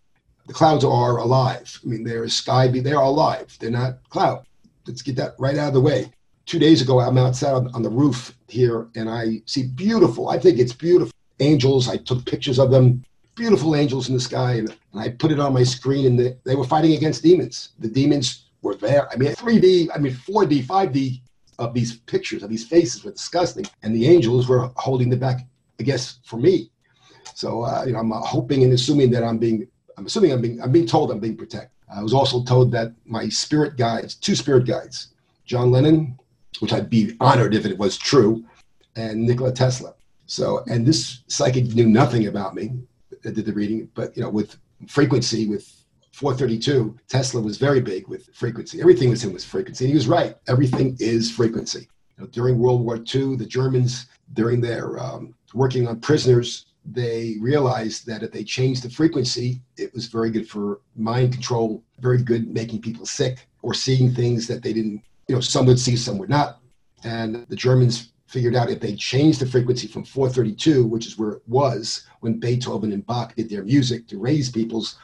[0.48, 1.80] the clouds are alive.
[1.84, 2.67] I mean, they're sky.
[2.67, 3.56] Be, They're alive.
[3.60, 4.46] They're not cloud.
[4.88, 6.12] Let's get that right out of the way.
[6.46, 10.30] Two days ago, I'm outside on, on the roof here, and I see beautiful.
[10.30, 11.88] I think it's beautiful angels.
[11.88, 13.04] I took pictures of them
[13.36, 16.38] beautiful angels in the sky and, and I put it on my screen and the,
[16.43, 17.69] they were fighting against demons.
[17.80, 19.12] The demons were there.
[19.12, 21.22] I mean, 3D, I mean, 4D, 5D
[21.63, 25.47] of these pictures of these faces were disgusting, and the angels were holding them back.
[25.80, 26.69] I guess for me.
[27.36, 30.41] So uh, you know, I'm uh, hoping and assuming that I'm being, I'm assuming I'm
[30.41, 31.71] being, I'm being told I'm being protected.
[31.93, 35.13] I was also told that my spirit guides, two spirit guides,
[35.45, 36.17] John Lennon,
[36.60, 38.43] which I'd be honored if it was true,
[38.95, 39.93] and Nikola Tesla.
[40.26, 42.71] So, and this psychic knew nothing about me.
[43.21, 45.83] Did the reading, but you know, with frequency, with
[46.13, 48.80] 432, Tesla was very big with frequency.
[48.80, 49.86] Everything was him was frequency.
[49.86, 50.38] And he was right.
[50.47, 51.89] Everything is frequency.
[52.17, 57.38] You know, during World War II, the Germans, during their um, working on prisoners, they
[57.41, 62.21] realized that if they changed the frequency, it was very good for mind control, very
[62.21, 65.95] good making people sick or seeing things that they didn't, you know, some would see,
[65.95, 66.60] some would not.
[67.04, 71.32] And the Germans figured out if they changed the frequency from 432, which is where
[71.32, 74.97] it was when Beethoven and Bach did their music to raise people's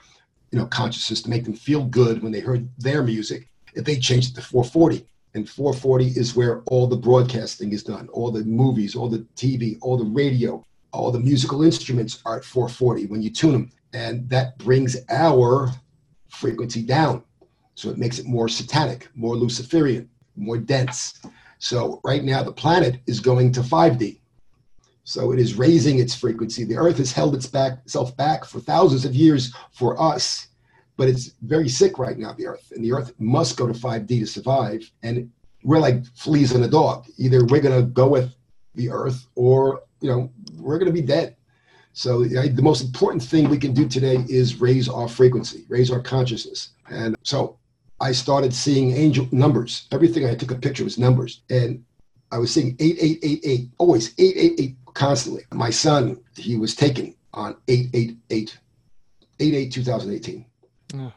[0.51, 3.97] you know, consciousness to make them feel good when they heard their music if they
[3.97, 5.05] changed it to 440.
[5.35, 9.77] And 440 is where all the broadcasting is done, all the movies, all the TV,
[9.81, 13.71] all the radio, all the musical instruments are at 440 when you tune them.
[13.93, 15.69] And that brings our
[16.29, 17.23] frequency down.
[17.75, 21.21] So it makes it more satanic, more Luciferian, more dense.
[21.59, 24.18] So right now the planet is going to 5D.
[25.03, 26.63] So it is raising its frequency.
[26.63, 30.47] The Earth has held its back, itself back for thousands of years for us,
[30.97, 32.71] but it's very sick right now, the Earth.
[32.75, 34.89] And the Earth must go to 5D to survive.
[35.01, 35.31] And
[35.63, 37.07] we're like fleas in a dog.
[37.17, 38.33] Either we're going to go with
[38.75, 41.35] the Earth or, you know, we're going to be dead.
[41.93, 45.99] So the most important thing we can do today is raise our frequency, raise our
[45.99, 46.69] consciousness.
[46.89, 47.57] And so
[47.99, 49.87] I started seeing angel numbers.
[49.91, 51.41] Everything I took a picture was numbers.
[51.49, 51.83] And
[52.31, 55.43] I was seeing 8888, always 888 constantly.
[55.51, 58.57] My son, he was taken on 888,
[59.39, 60.45] 88 2018.
[60.93, 61.11] Yeah.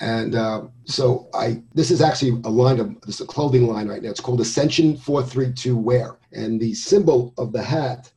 [0.00, 3.88] And uh, so I, this is actually a line of, this is a clothing line
[3.88, 4.10] right now.
[4.10, 6.16] It's called Ascension 432 Wear.
[6.32, 8.10] And the symbol of the hat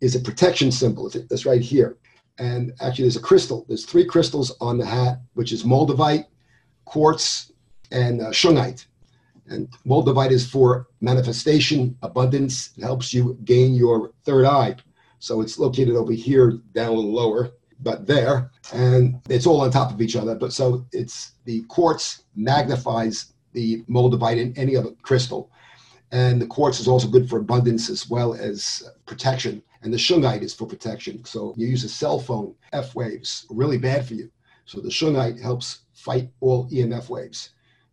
[0.00, 1.10] is a protection symbol.
[1.14, 1.98] It's right here.
[2.38, 3.64] And actually there's a crystal.
[3.68, 6.26] There's three crystals on the hat, which is moldavite,
[6.84, 7.52] quartz,
[7.92, 8.86] and uh, shungite.
[9.50, 12.70] And Moldavite is for manifestation, abundance.
[12.78, 14.76] It helps you gain your third eye.
[15.18, 18.50] So it's located over here, down a little lower, but there.
[18.72, 20.34] And it's all on top of each other.
[20.34, 25.50] But so it's the quartz magnifies the Moldavite in any other crystal.
[26.12, 29.62] And the quartz is also good for abundance as well as protection.
[29.82, 31.24] And the shungite is for protection.
[31.24, 34.30] So you use a cell phone, F waves, really bad for you.
[34.64, 37.50] So the shungite helps fight all EMF waves.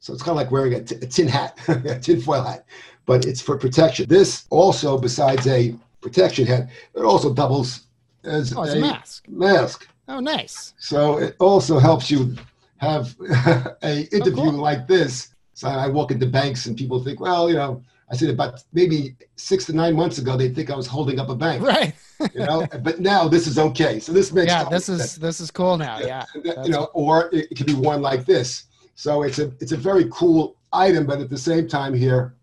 [0.08, 2.66] So it's kind of like wearing a, t- a tin hat, a tin foil hat,
[3.06, 4.08] but it's for protection.
[4.08, 7.88] This also, besides a protection hat, it also doubles
[8.24, 9.28] as oh, a, mask.
[9.28, 9.86] Mask.
[10.08, 10.74] Oh, nice.
[10.80, 12.38] So it also helps you
[12.78, 14.62] have a oh, interview oh, cool.
[14.62, 15.36] like this.
[15.56, 19.18] So I walk into banks and people think, well, you know, I said about maybe
[19.36, 21.62] six to nine months ago, they'd think I was holding up a bank.
[21.62, 21.94] Right.
[22.34, 24.00] you know, but now this is okay.
[24.00, 26.00] So this makes yeah, this is this is cool now.
[26.00, 26.24] Yeah.
[26.64, 28.68] you know, or it, it can be worn like this.
[28.98, 32.34] So it's a it's a very cool item, but at the same time here,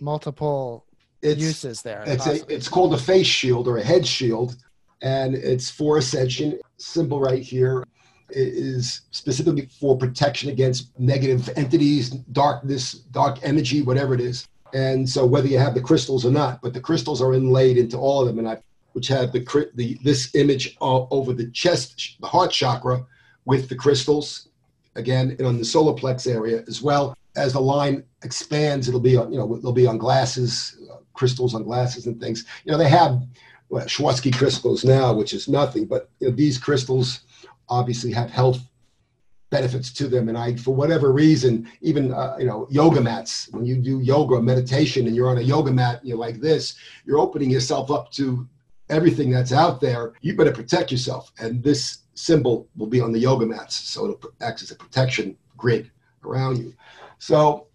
[0.00, 0.86] multiple
[1.20, 2.02] it's, uses there.
[2.06, 4.56] It's a it's called a face shield or a head shield,
[5.02, 6.58] and it's for ascension.
[6.78, 7.84] Symbol right here
[8.30, 14.48] is specifically for protection against negative entities, darkness, dark energy, whatever it is.
[14.72, 17.98] And so whether you have the crystals or not, but the crystals are inlaid into
[17.98, 18.62] all of them, and I
[18.94, 23.04] which have the, the this image over the chest, the heart chakra,
[23.44, 24.48] with the crystals,
[24.96, 27.16] again on the solar plex area as well.
[27.36, 31.54] As the line expands, it'll be on you know it'll be on glasses, uh, crystals
[31.54, 32.44] on glasses and things.
[32.64, 33.22] You know they have
[33.68, 37.20] well, crystals now, which is nothing, but you know, these crystals
[37.68, 38.60] obviously have health
[39.50, 40.28] benefits to them.
[40.28, 43.48] And I, for whatever reason, even uh, you know, yoga mats.
[43.52, 46.76] When you do yoga meditation and you're on a yoga mat, you know, like this,
[47.04, 48.48] you're opening yourself up to
[48.90, 50.12] everything that's out there.
[50.20, 51.32] You better protect yourself.
[51.38, 55.36] And this symbol will be on the yoga mats, so it'll act as a protection
[55.56, 55.90] grid
[56.24, 56.74] around you.
[57.18, 57.66] So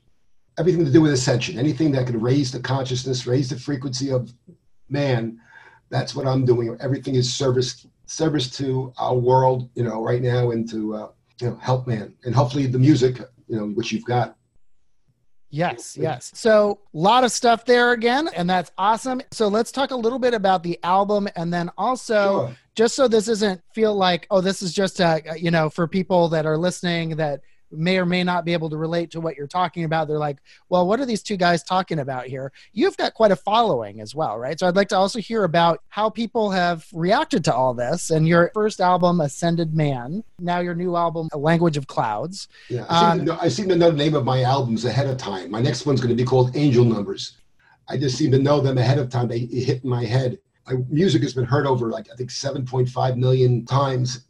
[0.58, 4.32] everything to do with ascension, anything that can raise the consciousness, raise the frequency of
[4.90, 5.40] man.
[5.90, 6.78] That's what I'm doing.
[6.80, 11.10] Everything is service service to our world, you know, right now, and to uh,
[11.42, 14.36] you know help man, and hopefully the music, you know, which you've got.
[15.52, 16.32] Yes, yes.
[16.36, 19.22] So a lot of stuff there again, and that's awesome.
[19.32, 22.56] So let's talk a little bit about the album, and then also sure.
[22.80, 26.30] Just so this doesn't feel like oh, this is just a you know for people
[26.30, 29.48] that are listening that may or may not be able to relate to what you're
[29.48, 30.08] talking about.
[30.08, 30.38] They're like,
[30.70, 32.54] well, what are these two guys talking about here?
[32.72, 34.58] You've got quite a following as well, right?
[34.58, 38.26] So I'd like to also hear about how people have reacted to all this and
[38.26, 42.48] your first album, Ascended Man, now your new album, A Language of Clouds.
[42.70, 45.08] Yeah, I seem, um, know, I seem to know the name of my albums ahead
[45.08, 45.52] of time.
[45.52, 47.38] My next one's going to be called Angel Numbers.
[47.90, 49.28] I just seem to know them ahead of time.
[49.28, 50.40] They hit my head.
[50.70, 54.26] My music has been heard over like I think 7.5 million times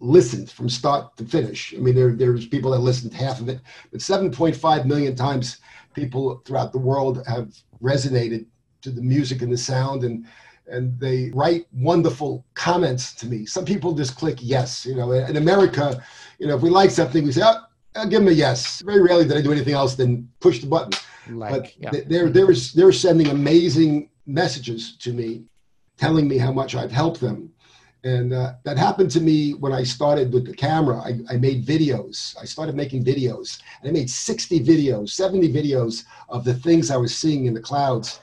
[0.00, 1.74] listened from start to finish.
[1.74, 3.60] I mean, there there's people that listened half of it,
[3.90, 5.58] but 7.5 million times
[5.94, 8.46] people throughout the world have resonated
[8.82, 10.26] to the music and the sound and
[10.68, 13.46] and they write wonderful comments to me.
[13.46, 14.84] Some people just click yes.
[14.84, 16.02] You know, in America,
[16.38, 18.80] you know, if we like something, we say, oh, I'll give them a yes.
[18.82, 20.92] Very rarely did I do anything else than push the button.
[21.28, 22.02] Like, but yeah.
[22.08, 25.44] they're, they're, they're sending amazing messages to me,
[25.98, 27.52] telling me how much I've helped them
[28.06, 30.98] and uh, that happened to me when I started with the camera.
[30.98, 32.36] I, I, made videos.
[32.40, 33.60] I started making videos.
[33.80, 37.60] And I made 60 videos, 70 videos of the things I was seeing in the
[37.60, 38.20] clouds.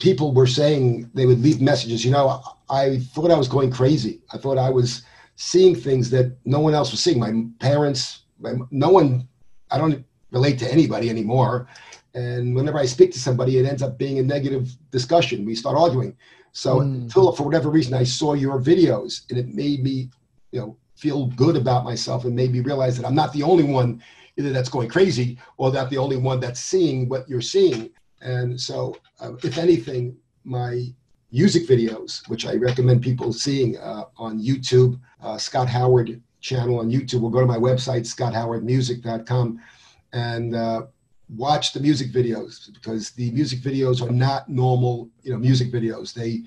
[0.00, 2.06] People were saying they would leave messages.
[2.06, 2.40] You know,
[2.70, 4.22] I thought I was going crazy.
[4.32, 5.02] I thought I was
[5.36, 7.18] seeing things that no one else was seeing.
[7.18, 9.28] My parents, my, no one,
[9.70, 11.68] I don't relate to anybody anymore.
[12.14, 15.44] And whenever I speak to somebody, it ends up being a negative discussion.
[15.44, 16.16] We start arguing
[16.52, 17.02] so mm.
[17.02, 20.10] until for whatever reason I saw your videos and it made me,
[20.50, 23.64] you know, feel good about myself and made me realize that I'm not the only
[23.64, 24.02] one
[24.36, 27.90] either that's going crazy or that the only one that's seeing what you're seeing.
[28.20, 30.86] And so, uh, if anything, my
[31.30, 36.90] music videos, which I recommend people seeing uh, on YouTube, uh, Scott Howard channel on
[36.90, 39.60] YouTube, or go to my website, scotthowardmusic.com,
[40.12, 40.82] and uh,
[41.28, 46.12] watch the music videos because the music videos are not normal, you know, music videos.
[46.14, 46.42] They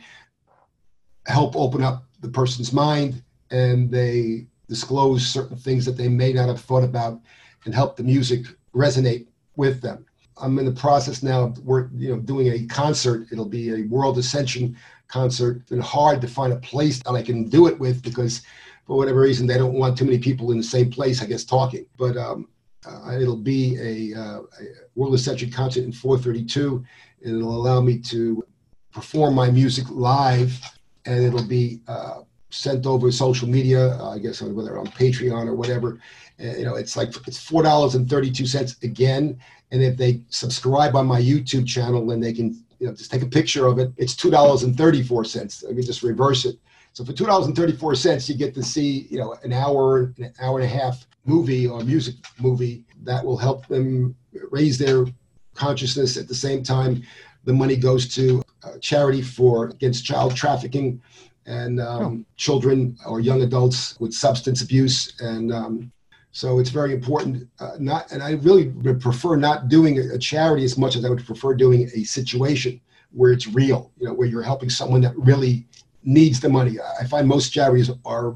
[1.25, 6.47] help open up the person's mind and they disclose certain things that they may not
[6.47, 7.19] have thought about
[7.65, 10.05] and help the music resonate with them.
[10.37, 13.27] I'm in the process now of work, you know, doing a concert.
[13.31, 14.75] It'll be a World Ascension
[15.07, 15.57] concert.
[15.57, 18.41] It's been hard to find a place that I can do it with because
[18.87, 21.43] for whatever reason they don't want too many people in the same place, I guess,
[21.43, 21.85] talking.
[21.97, 22.47] But um,
[22.85, 24.63] uh, it'll be a, uh, a
[24.95, 26.83] World Ascension concert in 432.
[27.23, 28.43] And it'll allow me to
[28.91, 30.59] perform my music live,
[31.05, 33.95] and it'll be uh, sent over social media.
[33.99, 35.99] Uh, I guess whether on Patreon or whatever.
[36.39, 39.39] Uh, you know, it's like it's four dollars and thirty-two cents again.
[39.71, 43.21] And if they subscribe on my YouTube channel, then they can you know just take
[43.21, 43.91] a picture of it.
[43.97, 45.63] It's two dollars and thirty-four cents.
[45.67, 46.57] I mean, just reverse it.
[46.93, 50.13] So for two dollars and thirty-four cents, you get to see you know an hour,
[50.17, 54.15] an hour and a half movie or music movie that will help them
[54.49, 55.05] raise their
[55.53, 56.17] consciousness.
[56.17, 57.03] At the same time,
[57.43, 58.43] the money goes to
[58.79, 61.01] charity for against child trafficking
[61.45, 62.33] and um, oh.
[62.35, 65.91] children or young adults with substance abuse and um,
[66.31, 70.63] so it's very important uh, not and i really would prefer not doing a charity
[70.63, 72.79] as much as i would prefer doing a situation
[73.11, 75.65] where it's real you know where you're helping someone that really
[76.03, 78.35] needs the money i find most charities are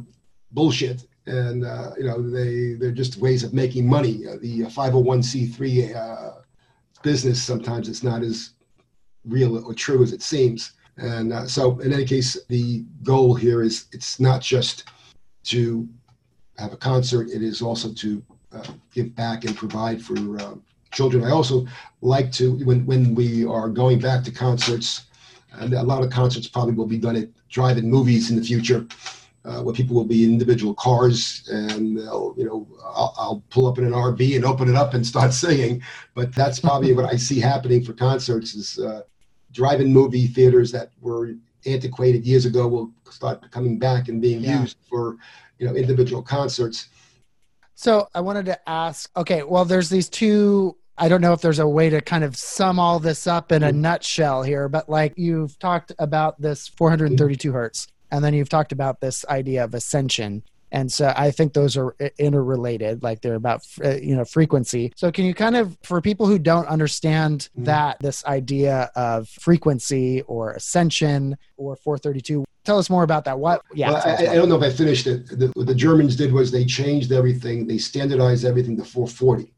[0.51, 4.27] bullshit and uh, you know they they're just ways of making money.
[4.27, 6.31] Uh, the 501c3 uh,
[7.03, 8.51] business, sometimes it's not as
[9.25, 10.73] real or true as it seems.
[10.97, 14.85] And uh, so, in any case, the goal here is it's not just
[15.45, 15.87] to
[16.57, 20.55] have a concert, it is also to uh, give back and provide for uh,
[20.91, 21.25] children.
[21.25, 21.67] I also
[22.01, 25.07] like to, when, when we are going back to concerts,
[25.51, 28.87] and a lot of concerts probably will be done at drive-in movies in the future,
[29.45, 33.67] uh, where people will be in individual cars, and they'll, you know, I'll, I'll, pull
[33.67, 35.81] up in an RV and open it up and start singing.
[36.15, 39.03] But that's probably what I see happening for concerts is uh,
[39.51, 44.61] drive-in movie theaters that were antiquated years ago will start coming back and being yeah.
[44.61, 45.17] used for,
[45.59, 46.89] you know, individual concerts.
[47.75, 49.09] So I wanted to ask.
[49.15, 52.37] Okay, well, there's these two I don't know if there's a way to kind of
[52.37, 53.81] sum all this up in a mm-hmm.
[53.81, 59.01] nutshell here, but like you've talked about this 432 hertz, and then you've talked about
[59.01, 60.41] this idea of ascension.
[60.71, 64.91] And so I think those are interrelated, like they're about uh, you know frequency.
[64.95, 67.65] So can you kind of, for people who don't understand mm-hmm.
[67.65, 73.37] that this idea of frequency or ascension or 432, tell us more about that.
[73.37, 73.61] What?
[73.73, 75.27] Yeah, well, I, I, don't know if I finished it.
[75.27, 77.67] The, what the Germans did was they changed everything.
[77.67, 79.53] They standardized everything to 440.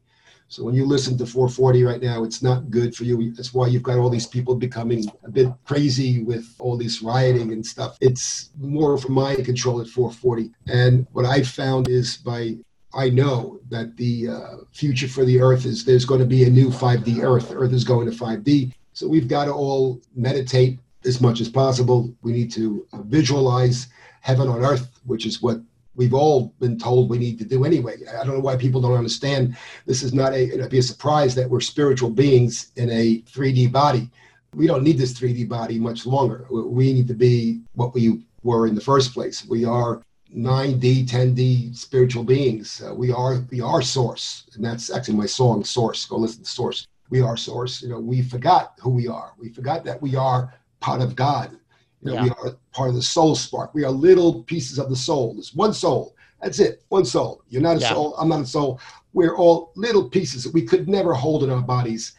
[0.48, 3.32] So when you listen to 440 right now, it's not good for you.
[3.34, 7.52] That's why you've got all these people becoming a bit crazy with all this rioting
[7.52, 7.98] and stuff.
[8.00, 10.50] It's more for mind control at 440.
[10.66, 12.56] And what I've found is by
[12.94, 16.50] I know that the uh, future for the Earth is there's going to be a
[16.50, 17.52] new 5D Earth.
[17.54, 18.72] Earth is going to 5D.
[18.94, 22.12] So we've got to all meditate as much as possible.
[22.22, 23.88] We need to visualize
[24.22, 25.60] heaven on earth, which is what
[25.98, 27.96] we've all been told we need to do anyway.
[28.08, 29.56] I don't know why people don't understand.
[29.84, 33.70] This is not a it'd be a surprise that we're spiritual beings in a 3D
[33.70, 34.08] body.
[34.54, 36.46] We don't need this 3D body much longer.
[36.50, 39.44] We need to be what we were in the first place.
[39.44, 40.00] We are
[40.34, 42.82] 9D, 10D spiritual beings.
[42.82, 46.06] Uh, we are we are source, and that's actually my song, Source.
[46.06, 46.86] Go listen to Source.
[47.10, 47.82] We are source.
[47.82, 49.32] You know, we forgot who we are.
[49.38, 51.56] We forgot that we are part of God.
[52.02, 52.22] You know, yeah.
[52.24, 53.74] we are part of the soul spark.
[53.74, 55.34] We are little pieces of the soul.
[55.34, 56.14] There's one soul.
[56.40, 56.84] That's it.
[56.88, 57.42] One soul.
[57.48, 57.90] You're not a yeah.
[57.90, 58.14] soul.
[58.16, 58.80] I'm not a soul.
[59.12, 62.12] We're all little pieces that we could never hold in our bodies.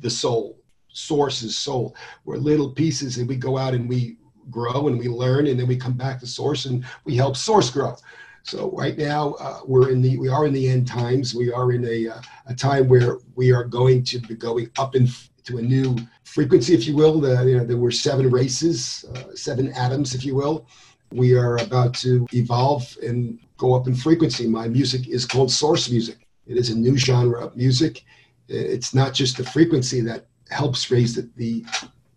[0.00, 1.96] The soul, source is soul.
[2.24, 4.16] We're little pieces, and we go out and we
[4.50, 7.70] grow and we learn, and then we come back to source and we help source
[7.70, 7.96] grow.
[8.42, 11.34] So right now uh, we're in the we are in the end times.
[11.34, 14.94] We are in a uh, a time where we are going to be going up
[14.94, 15.08] in
[15.44, 15.96] to a new
[16.30, 17.20] frequency, if you will.
[17.20, 20.66] The, you know, there were seven races, uh, seven atoms, if you will.
[21.12, 24.46] We are about to evolve and go up in frequency.
[24.46, 26.18] My music is called source music.
[26.46, 28.04] It is a new genre of music.
[28.48, 31.64] It's not just the frequency that helps raise the, the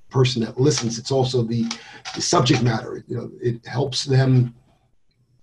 [0.10, 1.00] person that listens.
[1.00, 1.66] It's also the,
[2.14, 3.04] the subject matter.
[3.08, 4.54] You know, it helps them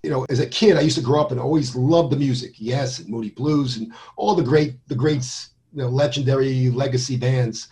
[0.02, 2.54] you know, as a kid, I used to grow up and always loved the music.
[2.56, 7.68] Yes, and Moody Blues and all the great, the greats you know, legendary legacy bands,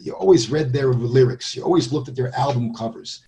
[0.00, 1.54] you always read their lyrics.
[1.54, 3.26] You always looked at their album covers.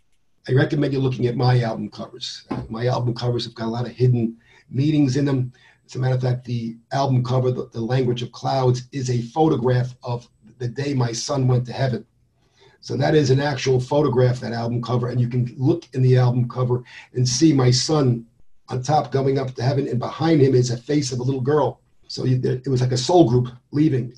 [0.49, 2.45] I recommend you looking at my album covers.
[2.51, 4.37] Uh, my album covers have got a lot of hidden
[4.71, 5.53] meanings in them.
[5.87, 9.23] As a matter of fact, the album cover, the, the Language of Clouds, is a
[9.23, 12.05] photograph of the day my son went to heaven.
[12.81, 16.19] So that is an actual photograph, that album cover, and you can look in the
[16.19, 16.83] album cover
[17.15, 18.27] and see my son
[18.69, 21.41] on top going up to heaven, and behind him is a face of a little
[21.41, 21.81] girl.
[22.09, 24.15] So it was like a soul group leaving.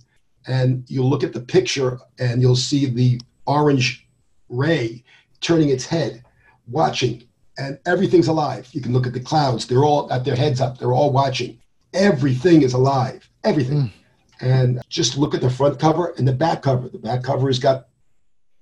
[0.46, 4.06] And you'll look at the picture and you'll see the orange
[4.48, 5.02] ray
[5.40, 6.22] turning its head,
[6.68, 7.24] watching,
[7.58, 8.68] and everything's alive.
[8.72, 11.58] You can look at the clouds, they're all at their heads up, they're all watching.
[11.92, 13.84] Everything is alive, everything.
[13.84, 13.92] Mm.
[14.40, 16.88] And just look at the front cover and the back cover.
[16.88, 17.88] The back cover has got,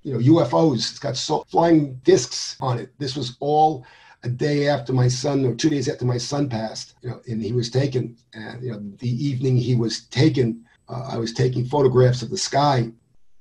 [0.03, 2.93] you know, UFOs, it's got so, flying discs on it.
[2.99, 3.87] This was all
[4.25, 7.43] a day after my son, or two days after my son passed, you know, and
[7.43, 8.17] he was taken.
[8.35, 12.37] And you know, the evening he was taken, uh, I was taking photographs of the
[12.37, 12.91] sky.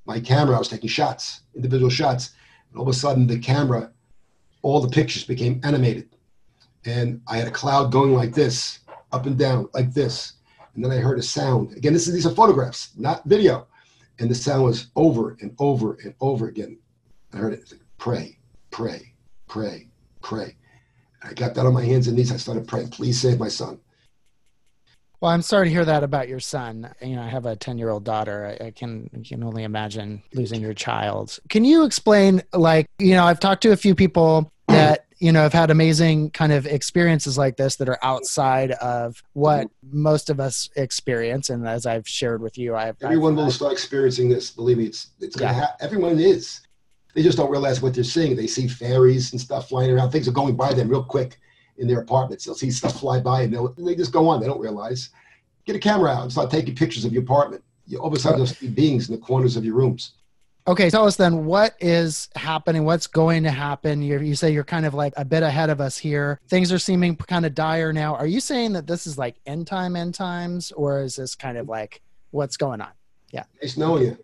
[0.06, 2.32] My camera, I was taking shots, individual shots,
[2.70, 3.92] and all of a sudden the camera,
[4.62, 6.10] all the pictures became animated,
[6.86, 8.80] and I had a cloud going like this,
[9.12, 10.34] up and down, like this,
[10.76, 11.76] and then I heard a sound.
[11.76, 13.68] Again, this is these are photographs, not video,
[14.20, 16.78] and the sound was over and over and over again.
[17.34, 17.74] I heard it.
[17.98, 18.38] Pray,
[18.72, 19.14] pray,
[19.48, 19.90] pray,
[20.22, 20.56] pray
[21.24, 22.32] I got down on my hands and knees.
[22.32, 23.80] I started praying, please save my son.
[25.22, 26.92] Well, I'm sorry to hear that about your son.
[27.00, 28.58] You know, I have a 10 year old daughter.
[28.60, 31.40] I, I can can only imagine losing your child.
[31.48, 35.42] Can you explain, like, you know, I've talked to a few people that you know
[35.42, 40.40] have had amazing kind of experiences like this that are outside of what most of
[40.40, 44.50] us experience and as i've shared with you i've everyone I've, will start experiencing this
[44.50, 45.68] believe me it's it's gonna yeah.
[45.82, 46.62] everyone is
[47.14, 48.36] they just don't realize what they're seeing.
[48.36, 50.12] They see fairies and stuff flying around.
[50.12, 51.40] Things are going by them real quick
[51.82, 52.46] in their apartments.
[52.46, 54.40] They'll see stuff fly by and they just go on.
[54.40, 55.10] They don't realize.
[55.66, 57.64] Get a camera out and start taking pictures of your apartment.
[57.88, 60.14] You all of a sudden you'll see beings in the corners of your rooms.
[60.68, 64.02] Okay, tell us then what is happening, what's going to happen.
[64.02, 66.40] you you say you're kind of like a bit ahead of us here.
[66.48, 68.16] Things are seeming kind of dire now.
[68.16, 71.58] Are you saying that this is like end time, end times, or is this kind
[71.58, 72.92] of like what's going on?
[73.32, 73.44] Yeah.
[73.60, 74.18] It's knowing you.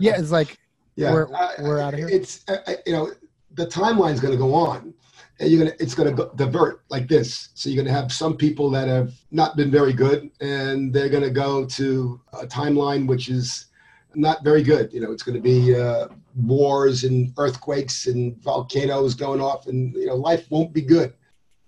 [0.00, 0.58] yeah, it's like
[0.96, 1.28] yeah, we're,
[1.60, 2.08] we're out of here.
[2.08, 2.44] It's,
[2.84, 3.12] you know,
[3.54, 4.92] the timeline is going to go on
[5.40, 7.48] and you're gonna it's gonna go, divert like this.
[7.54, 11.30] So you're gonna have some people that have not been very good and they're gonna
[11.30, 13.66] go to a timeline which is
[14.14, 14.92] not very good.
[14.92, 20.06] You know it's gonna be uh, wars and earthquakes and volcanoes going off and you
[20.06, 21.14] know life won't be good.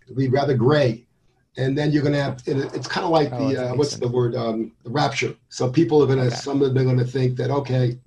[0.02, 1.06] It'll be rather gray.
[1.56, 4.02] And then you're gonna have it's kind of like oh, the uh, what's sense.
[4.02, 5.34] the word um, the rapture.
[5.48, 6.36] So people are gonna okay.
[6.36, 7.98] some of them are gonna think that okay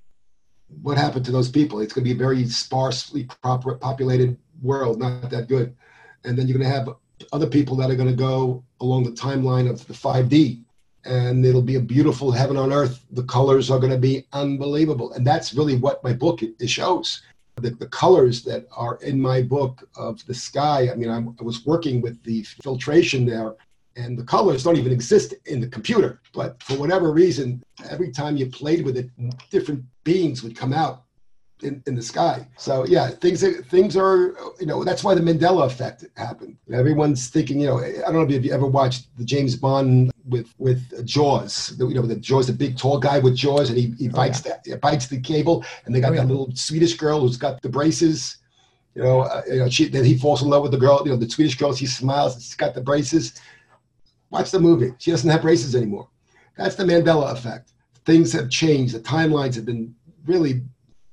[0.82, 1.80] what happened to those people?
[1.80, 5.76] It's gonna be a very sparsely populated world not that good.
[6.24, 6.90] And then you're going to have
[7.32, 10.62] other people that are going to go along the timeline of the 5D.
[11.06, 13.06] And it'll be a beautiful heaven on earth.
[13.12, 15.14] The colors are going to be unbelievable.
[15.14, 17.22] And that's really what my book it shows.
[17.58, 20.90] The, the colors that are in my book of the sky.
[20.92, 23.56] I mean, I'm, I was working with the filtration there,
[23.96, 26.20] and the colors don't even exist in the computer.
[26.34, 29.10] But for whatever reason, every time you played with it,
[29.52, 31.05] different beings would come out
[31.62, 32.48] in, in the sky.
[32.58, 36.58] So yeah, things things are you know that's why the Mandela effect happened.
[36.72, 40.54] Everyone's thinking you know I don't know if you ever watched the James Bond with
[40.58, 41.76] with Jaws.
[41.78, 44.50] You know the Jaws, the big tall guy with Jaws, and he, he bites oh,
[44.50, 44.74] yeah.
[44.74, 46.22] the bites the cable, and they got oh, yeah.
[46.22, 48.38] that little Swedish girl who's got the braces.
[48.94, 51.02] You know, uh, you know, she, then he falls in love with the girl.
[51.04, 51.74] You know, the Swedish girl.
[51.74, 52.36] She smiles.
[52.36, 53.40] She's got the braces.
[54.30, 54.94] Watch the movie.
[55.00, 56.08] She doesn't have braces anymore.
[56.58, 57.74] That's the Mandela effect.
[58.06, 58.96] Things have changed.
[58.96, 59.94] The timelines have been
[60.26, 60.64] really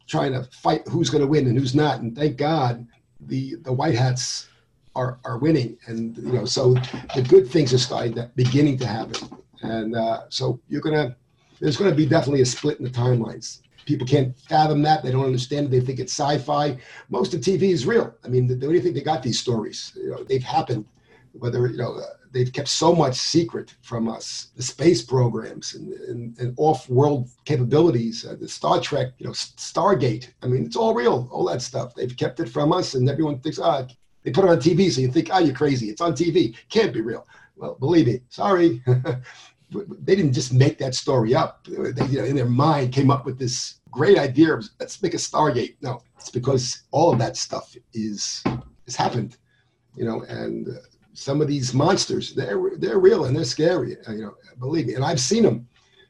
[0.06, 2.00] trying to fight who's going to win and who's not.
[2.00, 2.86] And thank God
[3.20, 4.48] the the white hats
[4.94, 5.78] are are winning.
[5.86, 6.74] And you know, so
[7.14, 9.28] the good things are starting to beginning to happen.
[9.62, 11.16] And uh, so you're gonna
[11.62, 13.60] there's going to be definitely a split in the timelines.
[13.86, 15.02] People can't fathom that.
[15.02, 15.70] They don't understand it.
[15.70, 16.76] They think it's sci-fi.
[17.08, 18.12] Most of TV is real.
[18.24, 19.92] I mean, they don't even think they got these stories.
[19.96, 20.84] You know, they've happened.
[21.32, 22.00] Whether you know.
[22.32, 28.24] They've kept so much secret from us the space programs and, and, and off-world capabilities
[28.24, 30.28] uh, the star trek you know stargate.
[30.42, 31.94] I mean it's all real all that stuff.
[31.94, 33.86] They've kept it from us and everyone thinks ah
[34.22, 35.90] they put it on tv so you think ah you're crazy.
[35.90, 37.26] It's on tv can't be real.
[37.56, 38.82] Well believe me sorry.
[40.04, 41.64] They didn't just make that story up.
[41.64, 45.14] They you know, in their mind came up with this great idea of let's make
[45.14, 45.76] a stargate.
[45.80, 48.44] No it's because all of that stuff is
[48.86, 49.36] has happened
[49.96, 50.72] you know and uh,
[51.14, 52.34] some of these monsters.
[52.34, 53.96] They're they're real and they're scary.
[54.08, 54.94] You know, believe me.
[54.94, 55.68] And I've seen them.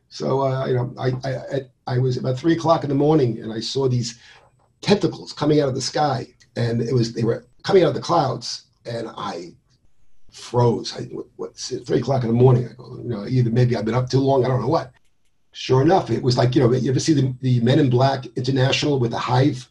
[0.08, 3.52] So uh, you know, I, I I was about three o'clock in the morning and
[3.52, 4.18] I saw these
[4.80, 6.26] tentacles coming out of the sky,
[6.56, 9.52] and it was they were coming out of the clouds, and I
[10.30, 10.94] froze.
[10.96, 12.68] I what, what three o'clock in the morning.
[12.68, 14.44] I go, you know, either maybe I've been up too long.
[14.44, 14.92] I don't know what.
[15.54, 18.24] Sure enough, it was like you know, you ever see the, the Men in Black
[18.36, 19.68] International with the hive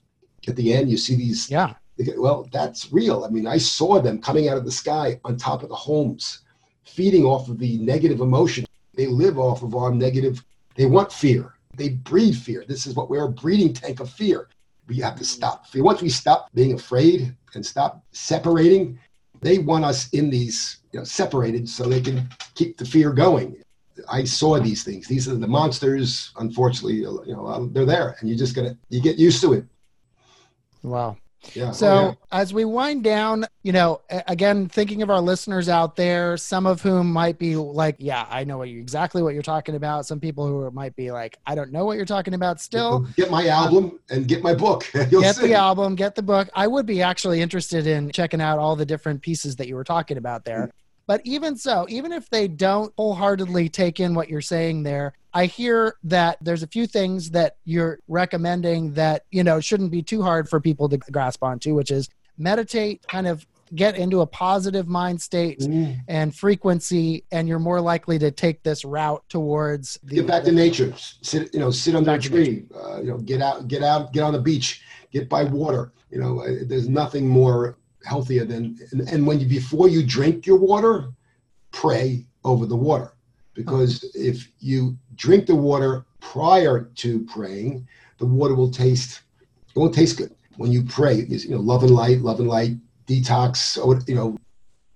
[0.48, 0.92] at the end?
[0.92, 1.74] You see these yeah
[2.18, 3.24] well, that's real.
[3.24, 6.42] I mean, I saw them coming out of the sky on top of the homes,
[6.84, 8.66] feeding off of the negative emotion.
[8.94, 10.44] They live off of our negative,
[10.76, 11.56] they want fear.
[11.76, 12.66] They breed fear.
[12.68, 14.50] This is what we're a breeding tank of fear.
[14.88, 15.66] We have to stop.
[15.76, 19.00] Once we stop being afraid and stop separating,
[19.42, 23.62] they want us in these, you know, separated so they can keep the fear going.
[24.10, 25.08] I saw these things.
[25.08, 26.32] These are the monsters.
[26.38, 29.66] Unfortunately, you know, they're there, and you just gotta you get used to it.
[30.84, 31.18] Wow.
[31.54, 31.72] Yeah.
[31.72, 32.40] So oh, yeah.
[32.40, 36.82] as we wind down, you know, again, thinking of our listeners out there, some of
[36.82, 40.20] whom might be like, "Yeah, I know what you exactly what you're talking about." Some
[40.20, 43.48] people who might be like, "I don't know what you're talking about." Still, get my
[43.48, 44.90] album um, and get my book.
[44.94, 45.48] get see.
[45.48, 46.48] the album, get the book.
[46.54, 49.84] I would be actually interested in checking out all the different pieces that you were
[49.84, 50.72] talking about there.
[51.08, 55.46] But even so, even if they don't wholeheartedly take in what you're saying there, I
[55.46, 60.22] hear that there's a few things that you're recommending that, you know, shouldn't be too
[60.22, 64.88] hard for people to grasp onto, which is meditate, kind of get into a positive
[64.88, 65.98] mind state mm.
[66.08, 70.50] and frequency and you're more likely to take this route towards the, get back the,
[70.50, 70.94] to nature.
[70.98, 74.24] Sit you know sit under a tree uh, you know get out get out get
[74.24, 75.94] on the beach get by water.
[76.10, 80.46] You know uh, there's nothing more healthier than and, and when you before you drink
[80.46, 81.12] your water
[81.72, 83.14] pray over the water
[83.54, 87.88] because if you drink the water prior to praying
[88.18, 89.22] the water will taste
[89.74, 90.36] it won't taste good.
[90.58, 92.76] When you pray you know love and light love and light
[93.08, 93.78] detox
[94.08, 94.38] you know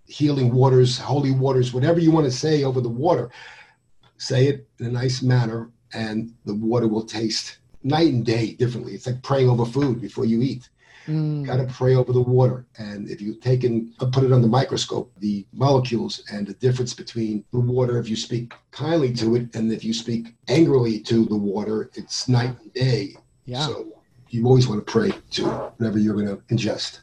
[0.05, 3.31] healing waters holy waters whatever you want to say over the water
[4.17, 8.93] say it in a nice manner and the water will taste night and day differently.
[8.93, 10.69] It's like praying over food before you eat
[11.07, 11.45] Mm.
[11.45, 12.65] Got to pray over the water.
[12.77, 17.43] And if you take and put it under microscope, the molecules and the difference between
[17.51, 21.37] the water, if you speak kindly to it and if you speak angrily to the
[21.37, 23.15] water, it's night and day.
[23.45, 23.65] Yeah.
[23.67, 23.87] So
[24.29, 25.45] you always want to pray to
[25.77, 26.99] whatever you're going to ingest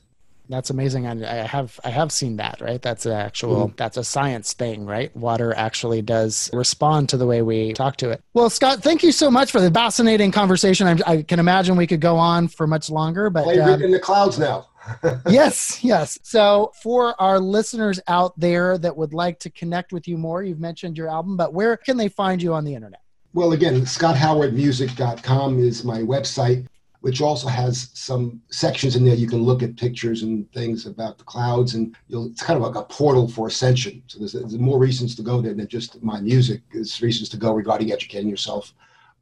[0.52, 1.06] that's amazing.
[1.06, 2.80] And i have i have seen that right?
[2.80, 3.76] That's an actual mm-hmm.
[3.76, 5.14] that's a science thing right?
[5.16, 8.22] Water actually does respond to the way we talk to it.
[8.34, 10.86] Well scott thank you so much for the fascinating conversation.
[10.86, 13.90] I, I can imagine we could go on for much longer but Play um, in
[13.90, 14.68] the clouds now.
[15.28, 16.18] Yes yes.
[16.22, 20.60] So for our listeners out there that would like to connect with you more you've
[20.60, 23.00] mentioned your album but where can they find you on the internet?
[23.34, 26.66] Well, again, scotthowardmusic.com is my website
[27.02, 31.18] which also has some sections in there you can look at pictures and things about
[31.18, 34.00] the clouds, and it's kind of like a portal for ascension.
[34.06, 36.62] So there's, there's more reasons to go there than just my music.
[36.72, 38.72] There's reasons to go regarding educating yourself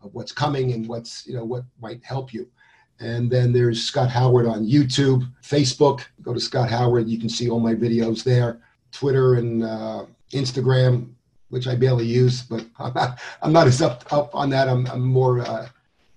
[0.03, 2.47] of what's coming and what's you know what might help you.
[3.01, 6.03] And then there's Scott Howard on YouTube, Facebook.
[6.21, 7.09] Go to Scott Howard.
[7.09, 8.61] You can see all my videos there.
[8.93, 11.13] Twitter and uh, Instagram,
[11.49, 14.69] which I barely use, but I'm not, I'm not as up, up on that.
[14.69, 15.67] I'm, I'm more uh,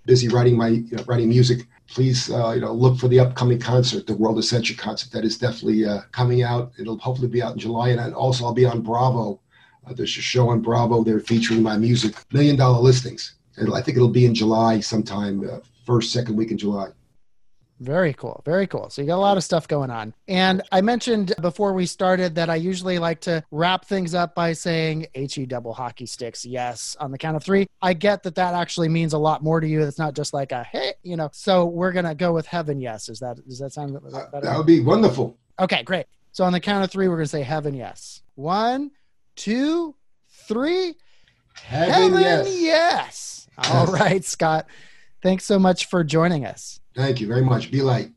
[0.06, 1.66] busy writing my you know, writing music.
[1.86, 5.12] Please, uh, you know, look for the upcoming concert, the World Ascension concert.
[5.12, 6.72] That is definitely uh, coming out.
[6.78, 9.40] It'll hopefully be out in July, and also I'll be on Bravo.
[9.86, 11.04] Uh, there's a show on Bravo.
[11.04, 13.34] They're featuring my music, million dollar listings.
[13.56, 16.88] And I think it'll be in July sometime, uh, first second week in July.
[17.84, 18.42] Very cool.
[18.44, 18.88] Very cool.
[18.88, 20.14] So you got a lot of stuff going on.
[20.26, 24.54] And I mentioned before we started that I usually like to wrap things up by
[24.54, 26.44] saying HE double hockey sticks.
[26.44, 26.96] Yes.
[26.98, 27.66] On the count of three.
[27.82, 29.82] I get that that actually means a lot more to you.
[29.82, 32.80] It's not just like a, hey, you know, so we're going to go with heaven.
[32.80, 33.08] Yes.
[33.08, 34.28] Is that, does that sound better?
[34.32, 35.36] Uh, that would be wonderful.
[35.60, 36.06] Okay, great.
[36.32, 37.74] So on the count of three, we're going to say heaven.
[37.74, 38.22] Yes.
[38.34, 38.90] One,
[39.36, 39.94] two,
[40.48, 40.94] three.
[41.54, 42.60] Heaven, heaven yes.
[42.60, 43.48] yes.
[43.70, 44.66] All right, Scott.
[45.22, 46.80] Thanks so much for joining us.
[46.94, 47.72] Thank you very much.
[47.72, 48.10] Be light.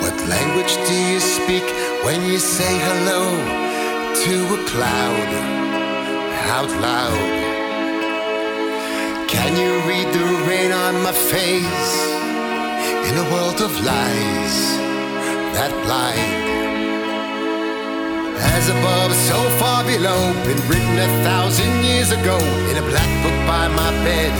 [0.00, 1.64] What language do you speak
[2.04, 3.24] when you say hello
[4.22, 5.30] to a cloud
[6.54, 7.44] out loud?
[9.28, 9.73] Can you
[11.04, 11.92] my face
[13.04, 14.56] in a world of lies
[15.52, 16.44] that blind?
[18.56, 22.40] As above, so far below, been written a thousand years ago
[22.72, 24.32] in a black book by my bed.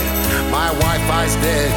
[0.49, 1.73] My Wi-Fi's dead.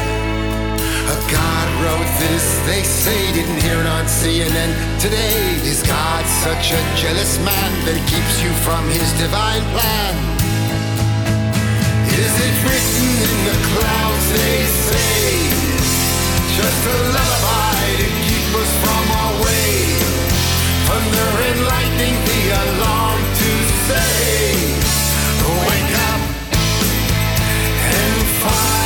[1.12, 4.72] A God wrote this, they say, didn't hear it on CNN
[5.04, 5.60] today.
[5.68, 10.37] Is God such a jealous man that he keeps you from his divine plan?
[12.18, 14.58] Is it written in the clouds, they
[14.88, 15.22] say?
[16.58, 19.28] Just a lullaby to keep us from our.
[20.88, 23.52] Thunder and lightning, the alarm to
[23.86, 24.74] say,
[25.68, 26.22] wake up
[27.76, 28.77] and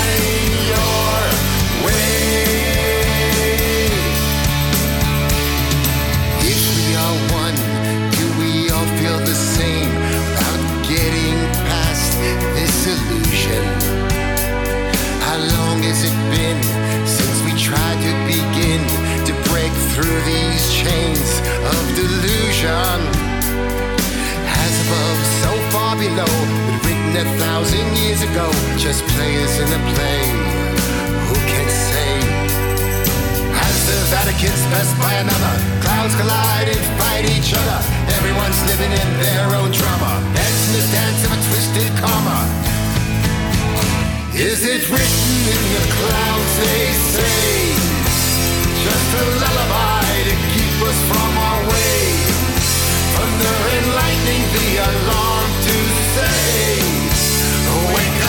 [28.93, 30.23] just players in a play.
[31.29, 32.13] Who can say?
[33.65, 37.79] As the Vatican's passed by another, clouds collide and fight each other.
[38.21, 42.41] Everyone's living in their own drama, dancing the dance of a twisted karma.
[44.37, 46.85] Is it written in the clouds, they
[47.17, 47.49] say?
[48.85, 52.01] Just a lullaby to keep us from our way.
[53.15, 55.77] Thunder and lightning, the alarm to
[56.13, 56.93] say,
[57.97, 58.22] wake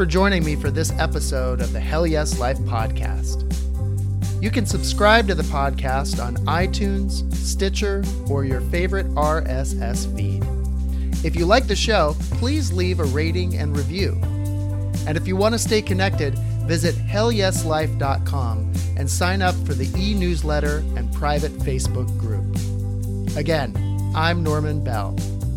[0.00, 3.44] for joining me for this episode of the Hell Yes Life podcast.
[4.42, 10.42] You can subscribe to the podcast on iTunes, Stitcher, or your favorite RSS feed.
[11.22, 14.18] If you like the show, please leave a rating and review.
[15.06, 16.34] And if you want to stay connected,
[16.64, 23.36] visit hellyeslife.com and sign up for the e newsletter and private Facebook group.
[23.36, 23.76] Again,
[24.16, 25.14] I'm Norman Bell.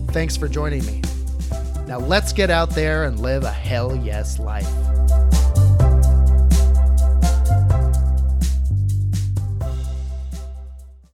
[0.09, 1.02] Thanks for joining me.
[1.93, 4.82] Now let's get out there and live a hell yes life.